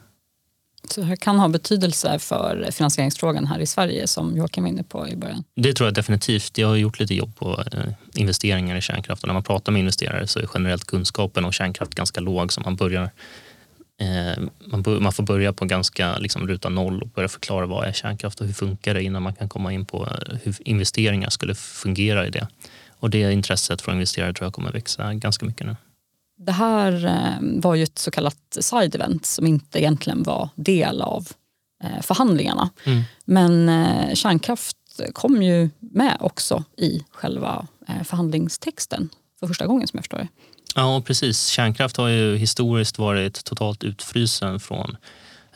[0.90, 5.08] Så det kan ha betydelse för finansieringsfrågan här i Sverige som Joakim var inne på
[5.08, 5.44] i början?
[5.56, 6.58] Det tror jag definitivt.
[6.58, 7.80] Jag har gjort lite jobb på eh,
[8.14, 11.94] investeringar i kärnkraft och när man pratar med investerare så är generellt kunskapen om kärnkraft
[11.94, 13.10] ganska låg så man börjar
[14.00, 14.44] eh,
[15.00, 18.46] man, får börja på ganska liksom, ruta noll och börja förklara vad är kärnkraft och
[18.46, 20.08] hur funkar det innan man kan komma in på
[20.42, 22.48] hur investeringar skulle fungera i det.
[22.98, 25.76] Och det intresset från investerare tror jag kommer växa ganska mycket nu.
[26.36, 31.02] Det här eh, var ju ett så kallat side event som inte egentligen var del
[31.02, 31.28] av
[31.84, 32.70] eh, förhandlingarna.
[32.84, 33.02] Mm.
[33.24, 34.76] Men eh, kärnkraft
[35.12, 37.66] kom ju med också i själva
[38.04, 39.08] förhandlingstexten
[39.40, 40.28] för första gången som jag förstår det.
[40.74, 41.48] Ja, precis.
[41.48, 44.96] Kärnkraft har ju historiskt varit totalt utfrysen från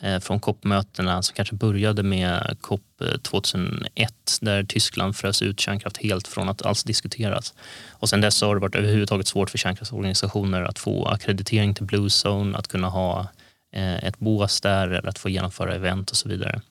[0.01, 5.97] Eh, från COP-mötena som kanske började med COP eh, 2001 där Tyskland frös ut kärnkraft
[5.97, 7.53] helt från att alls diskuteras.
[7.89, 12.09] Och sen dess har det varit överhuvudtaget svårt för kärnkraftsorganisationer att få akkreditering till Blue
[12.25, 13.27] Zone, att kunna ha
[13.73, 16.61] eh, ett bås där eller att få genomföra event och så vidare.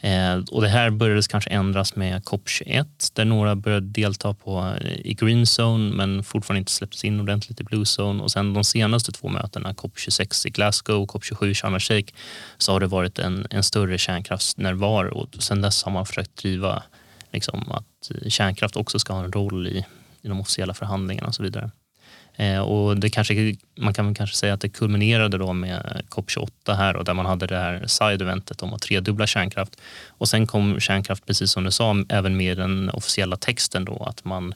[0.00, 4.92] Eh, och det här började kanske ändras med COP21 där några började delta på, eh,
[4.92, 8.22] i Green Zone men fortfarande inte släpptes in ordentligt i Blue Zone.
[8.22, 12.12] Och sen de senaste två mötena, COP26 i Glasgow och COP27 i Sharm el Sheikh,
[12.58, 16.82] så har det varit en, en större kärnkraftsnärvaro och sen dess har man försökt driva
[17.32, 19.84] liksom, att eh, kärnkraft också ska ha en roll i,
[20.22, 21.70] i de officiella förhandlingarna och så vidare.
[22.36, 26.96] Eh, och det kanske, man kan kanske säga att det kulminerade då med COP28 här
[26.96, 29.80] och där man hade det här side-eventet om att tredubbla kärnkraft.
[30.08, 34.24] Och sen kom kärnkraft, precis som du sa, även med den officiella texten då att
[34.24, 34.54] man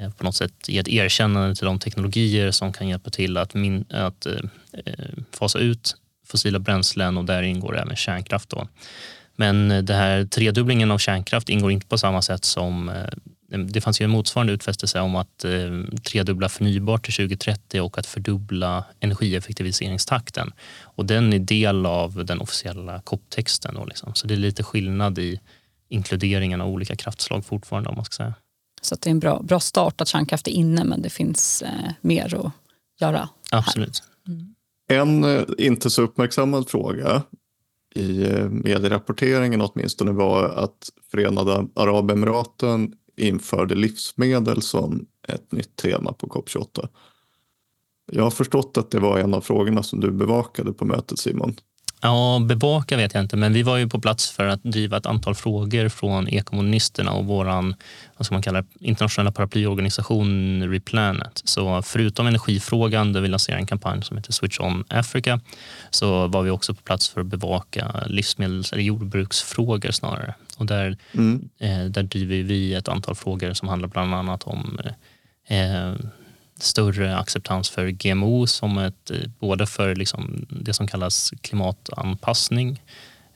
[0.00, 3.54] eh, på något sätt ger ett erkännande till de teknologier som kan hjälpa till att,
[3.54, 4.32] min, att eh,
[4.72, 5.96] eh fasa ut
[6.26, 8.48] fossila bränslen och där ingår även kärnkraft.
[8.48, 8.68] Då.
[9.36, 12.94] Men eh, det här tredubblingen av kärnkraft ingår inte på samma sätt som eh,
[13.58, 15.50] det fanns ju en motsvarande utfästelse om att eh,
[16.10, 20.52] tredubbla förnybart till 2030 och att fördubbla energieffektiviseringstakten.
[20.82, 23.76] Och den är del av den officiella COP-texten.
[23.88, 24.14] liksom.
[24.14, 25.40] Så det är lite skillnad i
[25.88, 27.88] inkluderingen av olika kraftslag fortfarande.
[27.88, 28.34] om man ska säga.
[28.82, 31.92] Så det är en bra, bra start att kärnkraft är inne men det finns eh,
[32.00, 32.52] mer att
[33.00, 33.28] göra.
[33.50, 34.02] Absolut.
[34.28, 34.54] Mm.
[34.88, 37.22] En eh, inte så uppmärksammad fråga
[37.94, 46.26] i eh, medierapporteringen åtminstone var att Förenade Arabemiraten införde livsmedel som ett nytt tema på
[46.26, 46.88] COP28.
[48.12, 51.54] Jag har förstått att det var en av frågorna som du bevakade på mötet Simon.
[52.04, 55.06] Ja, bevaka vet jag inte, men vi var ju på plats för att driva ett
[55.06, 57.44] antal frågor från ekomunisterna och vår
[58.16, 61.42] vad ska man kalla det, internationella paraplyorganisation Replanet.
[61.44, 65.40] Så förutom energifrågan, där vi lanserade en kampanj som heter Switch On Africa,
[65.90, 70.34] så var vi också på plats för att bevaka livsmedels eller jordbruksfrågor snarare.
[70.56, 71.48] Och där, mm.
[71.58, 74.78] eh, där driver vi ett antal frågor som handlar bland annat om
[75.46, 75.92] eh,
[76.58, 82.82] större acceptans för GMO som ett, eh, både för liksom det som kallas klimatanpassning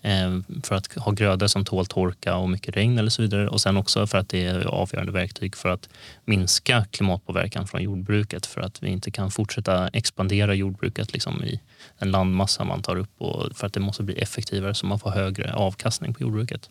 [0.03, 3.61] eh, för att ha grödor som tål torka och mycket regn eller så vidare och
[3.61, 5.89] sen också för att det är avgörande verktyg för att
[6.25, 11.61] minska klimatpåverkan från jordbruket för att vi inte kan fortsätta expandera jordbruket liksom i
[11.99, 15.11] den landmassa man tar upp och för att det måste bli effektivare så man får
[15.11, 16.71] högre avkastning på jordbruket.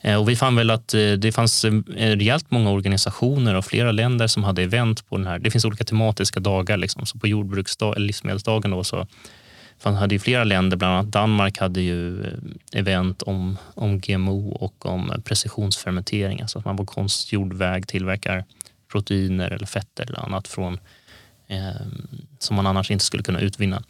[0.00, 3.92] Eh, och vi fann väl att eh, det fanns eh, rejält många organisationer och flera
[3.92, 5.38] länder som hade event på den här.
[5.38, 6.76] Det finns olika tematiska dagar.
[6.76, 7.06] Liksom.
[7.06, 9.06] Så på jordbruksdag, eller livsmedelsdagen då, så
[9.82, 12.24] hade ju flera länder, bland annat Danmark, hade ju
[12.72, 16.40] event om, om GMO och om precisionsfermentering.
[16.40, 18.44] Alltså att man på konstgjord väg tillverkar
[18.92, 20.78] proteiner eller fetter eller annat från,
[21.48, 21.86] eh,
[22.38, 23.82] som man annars inte skulle kunna utvinna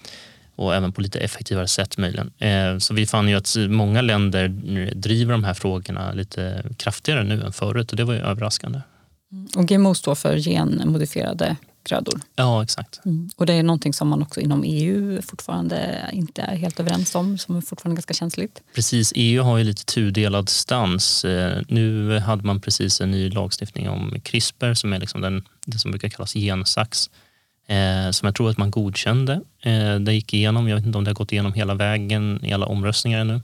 [0.56, 2.30] och även på lite effektivare sätt möjligen.
[2.38, 4.48] Eh, så vi fann ju att många länder
[4.94, 8.80] driver de här frågorna lite kraftigare nu än förut och det var ju överraskande.
[9.32, 9.48] Mm.
[9.56, 12.20] Och GMO står för genmodifierade grödor.
[12.36, 13.00] Ja, exakt.
[13.04, 13.30] Mm.
[13.36, 17.38] Och det är någonting som man också inom EU fortfarande inte är helt överens om,
[17.38, 18.62] som är fortfarande ganska känsligt.
[18.74, 21.24] Precis, EU har ju lite tudelad stans.
[21.24, 25.78] Eh, nu hade man precis en ny lagstiftning om CRISPR som är liksom den, det
[25.78, 27.10] som brukar kallas gensax
[27.70, 29.40] eh, som jag tror att man godkände.
[29.62, 32.52] Eh, det gick igenom, jag vet inte om det har gått igenom hela vägen i
[32.52, 33.40] alla omröstningar ännu.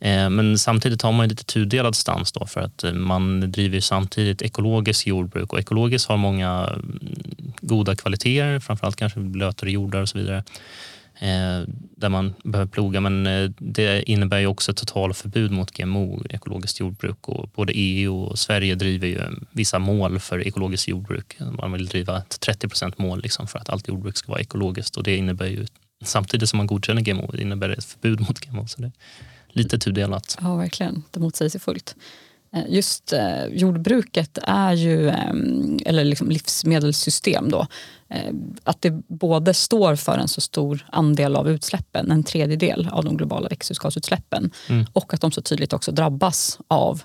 [0.00, 4.42] Eh, men samtidigt har man lite tudelad stans då för att eh, man driver samtidigt
[4.42, 6.98] ekologiskt jordbruk och ekologiskt har många mm,
[7.60, 10.44] goda kvaliteter, framförallt kanske blötare jordar och så vidare
[11.20, 11.62] Eh,
[11.96, 13.00] där man behöver ploga.
[13.00, 17.28] Men eh, det innebär ju också ett totalförbud mot GMO, ekologiskt jordbruk.
[17.28, 21.36] Och både EU och Sverige driver ju vissa mål för ekologiskt jordbruk.
[21.58, 24.96] Man vill driva ett 30% mål liksom för att allt jordbruk ska vara ekologiskt.
[24.96, 25.66] Och det innebär ju,
[26.04, 28.66] samtidigt som man godkänner GMO, det innebär ett förbud mot GMO.
[28.66, 28.92] Så det är
[29.48, 30.38] lite tudelat.
[30.40, 31.02] Ja, verkligen.
[31.10, 31.96] Det motsäger sig fullt.
[32.52, 35.32] Eh, just eh, jordbruket är ju, eh,
[35.86, 37.66] eller liksom livsmedelssystem då,
[38.10, 38.34] eh,
[38.64, 43.16] att det både står för en så stor andel av utsläppen, en tredjedel av de
[43.16, 44.86] globala växthusgasutsläppen mm.
[44.92, 47.02] och att de så tydligt också drabbas av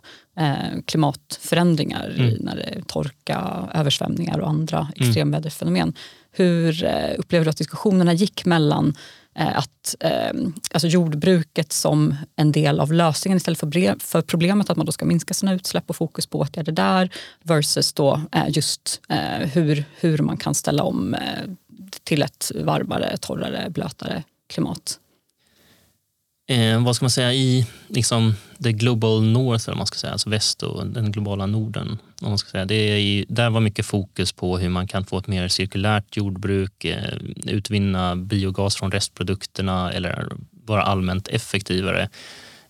[0.85, 2.33] klimatförändringar mm.
[2.39, 4.91] när det är torka, översvämningar och andra mm.
[4.95, 5.93] extremväderfenomen.
[6.35, 8.95] Hur eh, upplever du att diskussionerna gick mellan
[9.35, 14.77] Eh, att ehm, alltså jordbruket som en del av lösningen istället för, för problemet, att
[14.77, 17.09] man då ska minska sina utsläpp och fokus på åtgärder där
[17.43, 21.15] versus då eh, just eh, hur, hur man kan ställa om
[22.03, 24.99] till ett varmare, torrare, blötare klimat
[26.53, 30.29] eh, vad ska man säga, i liksom, the global north, eller man ska säga, alltså
[30.29, 31.97] väst och den globala norden.
[32.21, 32.65] Om man ska säga.
[32.65, 36.17] Det är i, där var mycket fokus på hur man kan få ett mer cirkulärt
[36.17, 37.13] jordbruk, eh,
[37.45, 40.27] utvinna biogas från restprodukterna eller
[40.65, 42.09] vara allmänt effektivare.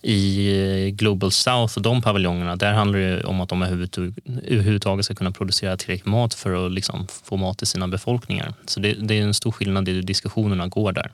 [0.02, 5.16] I eh, Global South och de paviljongerna, där handlar det om att de överhuvudtaget ska
[5.16, 8.54] kunna producera tillräckligt mat för att liksom få mat till sina befolkningar.
[8.66, 11.12] Så det, det är en stor skillnad i hur diskussionerna går där.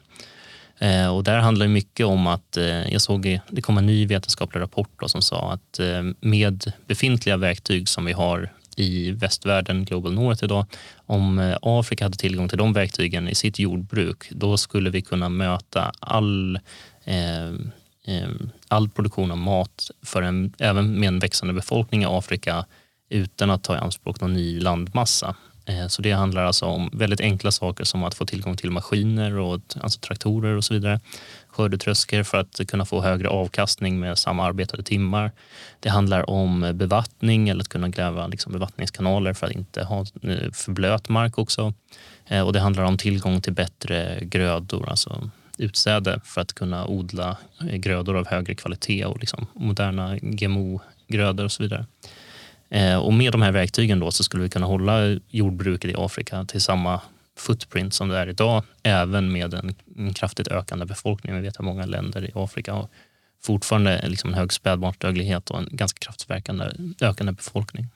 [0.80, 4.06] Eh, och där handlar det mycket om att, eh, jag såg det kom en ny
[4.06, 9.86] vetenskaplig rapport då, som sa att eh, med befintliga verktyg som vi har i västvärlden,
[9.86, 10.66] Global North idag,
[11.06, 15.30] om eh, Afrika hade tillgång till de verktygen i sitt jordbruk, då skulle vi kunna
[15.30, 16.60] möta all
[17.04, 17.50] eh,
[18.06, 18.30] eh,
[18.68, 22.66] all produktion av mat för en, även med en växande befolkning i Afrika
[23.10, 25.36] utan att ta i anspråk någon ny landmassa.
[25.70, 29.38] Eh, så det handlar alltså om väldigt enkla saker som att få tillgång till maskiner,
[29.38, 30.99] och, alltså traktorer och så vidare.
[31.47, 35.32] Skördetröskor för att kunna få högre avkastning med samma arbetade timmar.
[35.80, 40.51] Det handlar om bevattning eller att kunna gräva liksom bevattningskanaler för att inte ha eh,
[40.53, 41.74] för blöt mark också.
[42.28, 47.38] Eh, och det handlar om tillgång till bättre grödor, alltså utsäde för att kunna odla
[47.59, 51.86] grödor av högre kvalitet och liksom moderna GMO-grödor och så vidare.
[52.70, 56.45] Eh, och med de här verktygen då så skulle vi kunna hålla jordbruket i Afrika
[56.45, 57.01] till samma
[57.38, 61.36] footprint som det är idag, även med en, kraftigt ökande befolkning.
[61.36, 62.88] Vi vet att många länder i Afrika har
[63.43, 66.30] fortfarande liksom en hög spädbarnsdödlighet och en ganska kraftigt
[67.01, 67.88] ökande befolkning.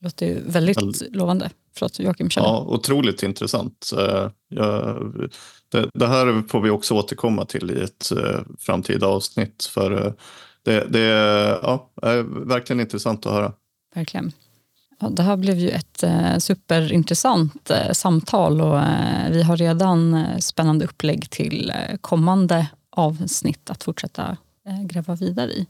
[0.00, 0.94] Det låter väldigt All...
[1.10, 1.50] lovande.
[1.74, 2.48] Förlåt, Joakim, känner.
[2.48, 3.92] Ja, otroligt intressant.
[3.98, 4.30] Eh,
[5.94, 9.64] det, här får vi också återkomma till i ett uh, framtida avsnitt.
[9.64, 10.14] För
[10.64, 10.98] det, det
[11.62, 13.52] ja, är verkligen intressant att höra.
[13.94, 14.32] Verkligen.
[15.02, 20.14] Ja, det här blev ju ett eh, superintressant eh, samtal och eh, vi har redan
[20.14, 24.36] eh, spännande upplägg till eh, kommande avsnitt att fortsätta
[24.66, 25.66] eh, gräva vidare i.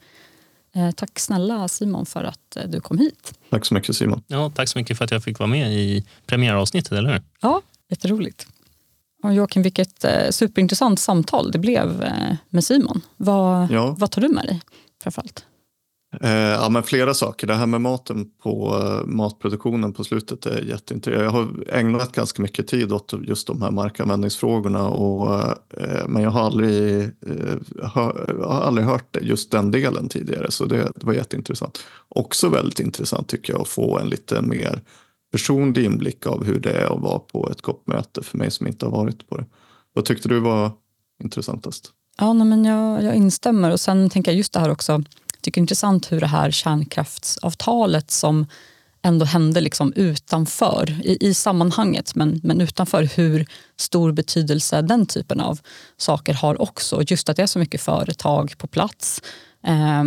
[0.97, 3.35] tack snälla Simon för att du kom hit.
[3.51, 4.23] Tack så mycket Simon.
[4.27, 7.23] Ja, tack så mycket för att jag fick vara med i premiäravsnittet, eller hur?
[7.41, 8.47] Ja, jätteroligt.
[9.23, 12.13] Och Joakim, vilket superintressant samtal det blev
[12.49, 13.01] med Simon.
[13.17, 13.95] Vad, ja.
[13.99, 14.61] vad tar du med dig
[15.03, 15.45] framförallt?
[16.21, 17.47] Eh, ja, men flera saker.
[17.47, 21.25] Det här med maten på eh, matproduktionen på slutet är jätteintressant.
[21.25, 24.89] Jag har ägnat ganska mycket tid åt just de här markanvändningsfrågorna.
[24.89, 25.35] Och,
[25.81, 27.11] eh, men jag har aldrig,
[27.83, 30.51] hör, har aldrig hört just den delen tidigare.
[30.51, 31.79] Så det, det, var jätteintressant.
[32.09, 34.81] Också väldigt intressant tycker jag att få en lite mer
[35.33, 38.87] personlig inblick av hur det är att vara på ett COP-möte för mig som inte
[38.87, 39.45] har varit på det.
[39.93, 40.71] Vad tyckte du var
[41.23, 41.93] intressantast?
[42.19, 45.03] Ja, nej, men jag, jag instämmer och sen tänker jag just det här också
[45.43, 48.47] tycker det är intressant hur det här kärnkraftsavtalet som
[49.03, 55.41] ändå hände liksom utanför, i, i sammanhanget men, men utanför hur stor betydelse den typen
[55.41, 55.61] av
[55.97, 57.03] saker har också.
[57.07, 59.23] Just att det är så mycket företag på plats
[59.67, 60.05] eh,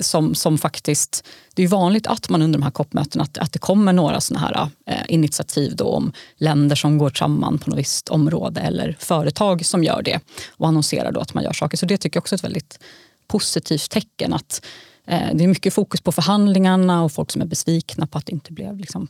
[0.00, 1.26] som, som faktiskt...
[1.54, 4.40] Det är vanligt att man under de här COP-mötena att, att det kommer några såna
[4.40, 9.66] här eh, initiativ då om länder som går samman på något visst område eller företag
[9.66, 10.20] som gör det
[10.50, 11.76] och annonserar då att man gör saker.
[11.76, 12.78] Så det tycker jag också är ett väldigt
[13.28, 14.32] positivt tecken.
[14.32, 14.64] att
[15.06, 18.32] eh, Det är mycket fokus på förhandlingarna och folk som är besvikna på att det
[18.32, 19.08] inte blev liksom,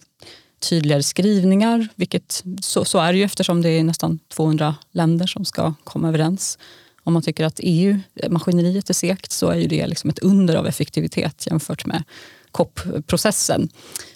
[0.58, 1.88] tydligare skrivningar.
[1.94, 6.08] Vilket, så, så är det ju eftersom det är nästan 200 länder som ska komma
[6.08, 6.58] överens.
[7.04, 10.54] Om man tycker att EU-maskineriet eh, är segt så är ju det liksom ett under
[10.54, 12.02] av effektivitet jämfört med
[12.50, 13.68] COP-processen.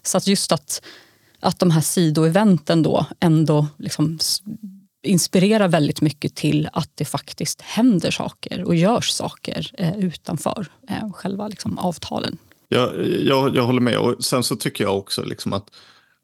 [0.03, 0.83] Så att just att,
[1.41, 4.19] att de här sidoeventen då ändå liksom
[5.03, 11.13] inspirerar väldigt mycket till att det faktiskt händer saker och görs saker eh, utanför eh,
[11.13, 12.39] själva liksom, avtalen.
[12.69, 13.99] Ja, jag, jag håller med.
[13.99, 15.71] Och sen så tycker jag också liksom att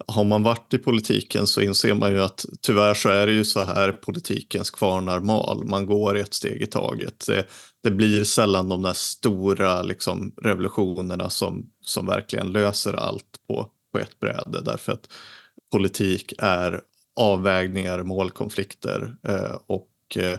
[0.07, 3.45] har man varit i politiken så inser man ju att tyvärr så är det ju
[3.45, 5.65] så här politikens kvarnar mal.
[5.65, 7.25] Man går ett steg i taget.
[7.27, 7.45] Det,
[7.83, 13.99] det blir sällan de där stora liksom, revolutionerna som, som verkligen löser allt på, på
[13.99, 14.61] ett bräde.
[14.65, 15.09] Därför att
[15.73, 16.81] politik är
[17.19, 20.39] avvägningar, målkonflikter eh, och eh,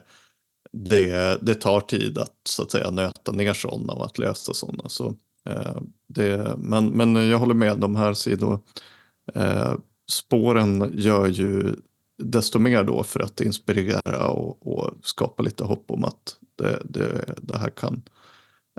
[0.72, 4.90] det, det tar tid att så att säga nöta ner sådana och att lösa sådana.
[4.90, 5.16] Så
[5.50, 5.78] Eh,
[6.08, 11.76] det, men, men jag håller med, de här sidospåren eh, gör ju
[12.18, 17.36] desto mer då för att inspirera och, och skapa lite hopp om att det, det,
[17.38, 18.02] det, här kan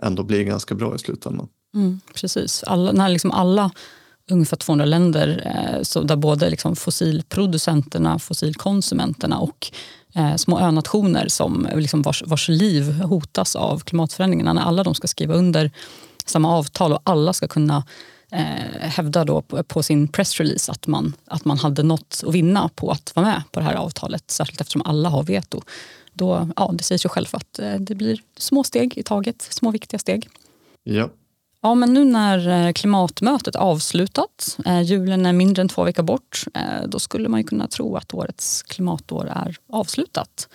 [0.03, 1.49] ändå bli ganska bra i slutändan.
[1.75, 3.71] Mm, precis, alla, när liksom alla
[4.31, 9.73] ungefär 200 länder eh, så där både liksom fossilproducenterna, fossilkonsumenterna och
[10.15, 14.53] eh, små önationer som liksom vars, vars liv hotas av klimatförändringarna.
[14.53, 15.71] När alla de ska skriva under
[16.27, 17.85] samma avtal och alla ska kunna
[18.33, 22.69] eh, hävda då på, på, sin pressrelease att man, att man hade något att vinna
[22.75, 24.31] på att vara med på det här avtalet.
[24.31, 25.63] Särskilt eftersom alla har veto.
[26.13, 29.71] Då, ja, det säger sig själv att eh, det blir små steg i taget, små
[29.71, 30.29] viktiga steg.
[30.83, 31.09] Ja.
[31.63, 36.45] Ja, men nu när eh, klimatmötet avslutat, eh, julen är mindre än två veckor bort,
[36.55, 40.49] eh, då skulle man ju kunna tro att årets klimatår är avslutat.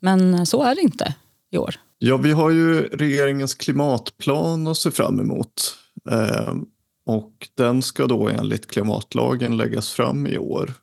[0.00, 1.14] Men så är det inte
[1.50, 1.74] i år.
[1.98, 5.78] Ja, vi har ju regeringens klimatplan att se fram emot.
[7.06, 10.74] och den ska då enligt klimatlagen läggas fram i år.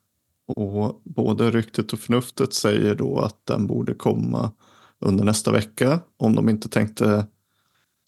[0.48, 4.52] Och både ryktet och förnuftet säger då att den borde komma
[5.00, 7.26] under nästa vecka om de inte tänkte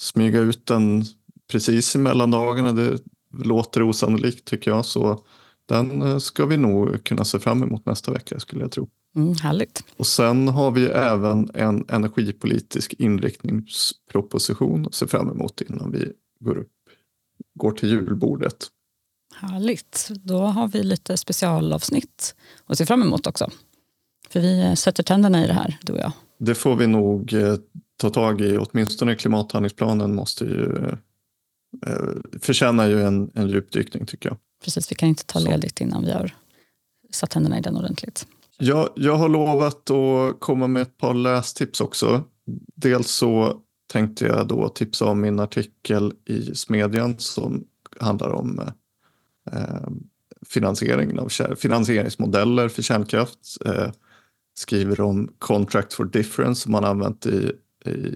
[0.01, 1.05] smyga ut den
[1.51, 2.73] precis i mellandagarna.
[2.73, 2.99] Det
[3.43, 4.85] låter osannolikt tycker jag.
[4.85, 5.23] Så
[5.65, 8.89] den eh, ska vi nog kunna se fram emot nästa vecka skulle jag tro.
[9.15, 9.83] Mm, härligt.
[9.97, 16.57] Och sen har vi även en energipolitisk inriktningsproposition att se fram emot innan vi går,
[16.57, 16.71] upp,
[17.59, 18.67] går till julbordet.
[19.35, 20.11] Härligt.
[20.23, 22.35] Då har vi lite specialavsnitt
[22.65, 23.49] att se fram emot också.
[24.29, 26.11] För vi sätter tänderna i det här, du och jag.
[26.37, 27.55] Det får vi nog eh,
[27.97, 28.57] ta tag i.
[28.57, 30.93] Åtminstone klimathandlingsplanen måste ju eh,
[32.41, 34.38] förtjänar ju en, en djupdykning tycker jag.
[34.63, 36.36] Precis, vi kan inte ta ledigt innan vi har
[37.11, 38.28] satt tänderna i den ordentligt.
[38.57, 42.24] Jag, jag har lovat att komma med ett par lästips också.
[42.76, 43.61] Dels så
[43.91, 47.63] tänkte jag då tipsa om min artikel i Smedjan som
[47.99, 48.59] handlar om
[49.51, 49.89] eh,
[50.45, 53.39] finansieringen av finansieringsmodeller för kärnkraft.
[53.65, 53.91] Eh,
[54.53, 57.51] skriver om Contract for Difference som man använt i,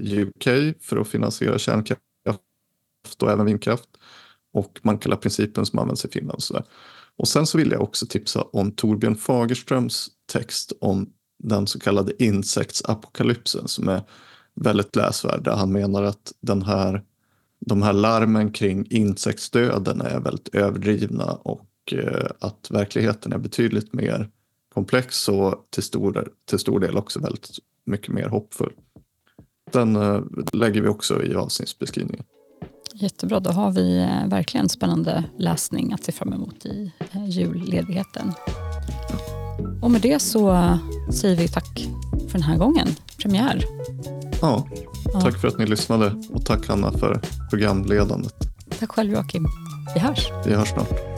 [0.02, 2.02] i UK för att finansiera kärnkraft
[3.14, 3.90] och även vindkraft.
[4.54, 6.36] Och Mankala-principen som används i Finland.
[6.36, 6.64] Och, så där.
[7.16, 11.10] och sen så vill jag också tipsa om Torbjörn Fagerströms text om
[11.44, 14.02] den så kallade insektsapokalypsen som är
[14.56, 15.44] väldigt läsvärd.
[15.44, 17.04] Där han menar att den här,
[17.60, 24.30] de här larmen kring insektsdöden är väldigt överdrivna och eh, att verkligheten är betydligt mer
[24.74, 27.50] komplex och till stor, till stor del också väldigt
[27.86, 28.74] mycket mer hoppfull.
[29.72, 30.22] Den eh,
[30.54, 32.26] lägger vi också i avsnittsbeskrivningen.
[32.98, 38.34] Jättebra, då har vi eh, verkligen spännande läsning att se fram emot i eh, julledigheten.
[39.82, 40.78] Och med det så eh,
[41.12, 42.88] säger vi tack för den här gången.
[43.18, 43.64] Premiär.
[44.42, 44.68] Ja,
[45.14, 45.40] tack ja.
[45.40, 48.36] för att ni lyssnade och tack Hanna för programledandet.
[48.80, 49.48] Tack själv Joakim.
[49.94, 50.28] Vi hörs.
[50.46, 51.16] Vi hörs snart.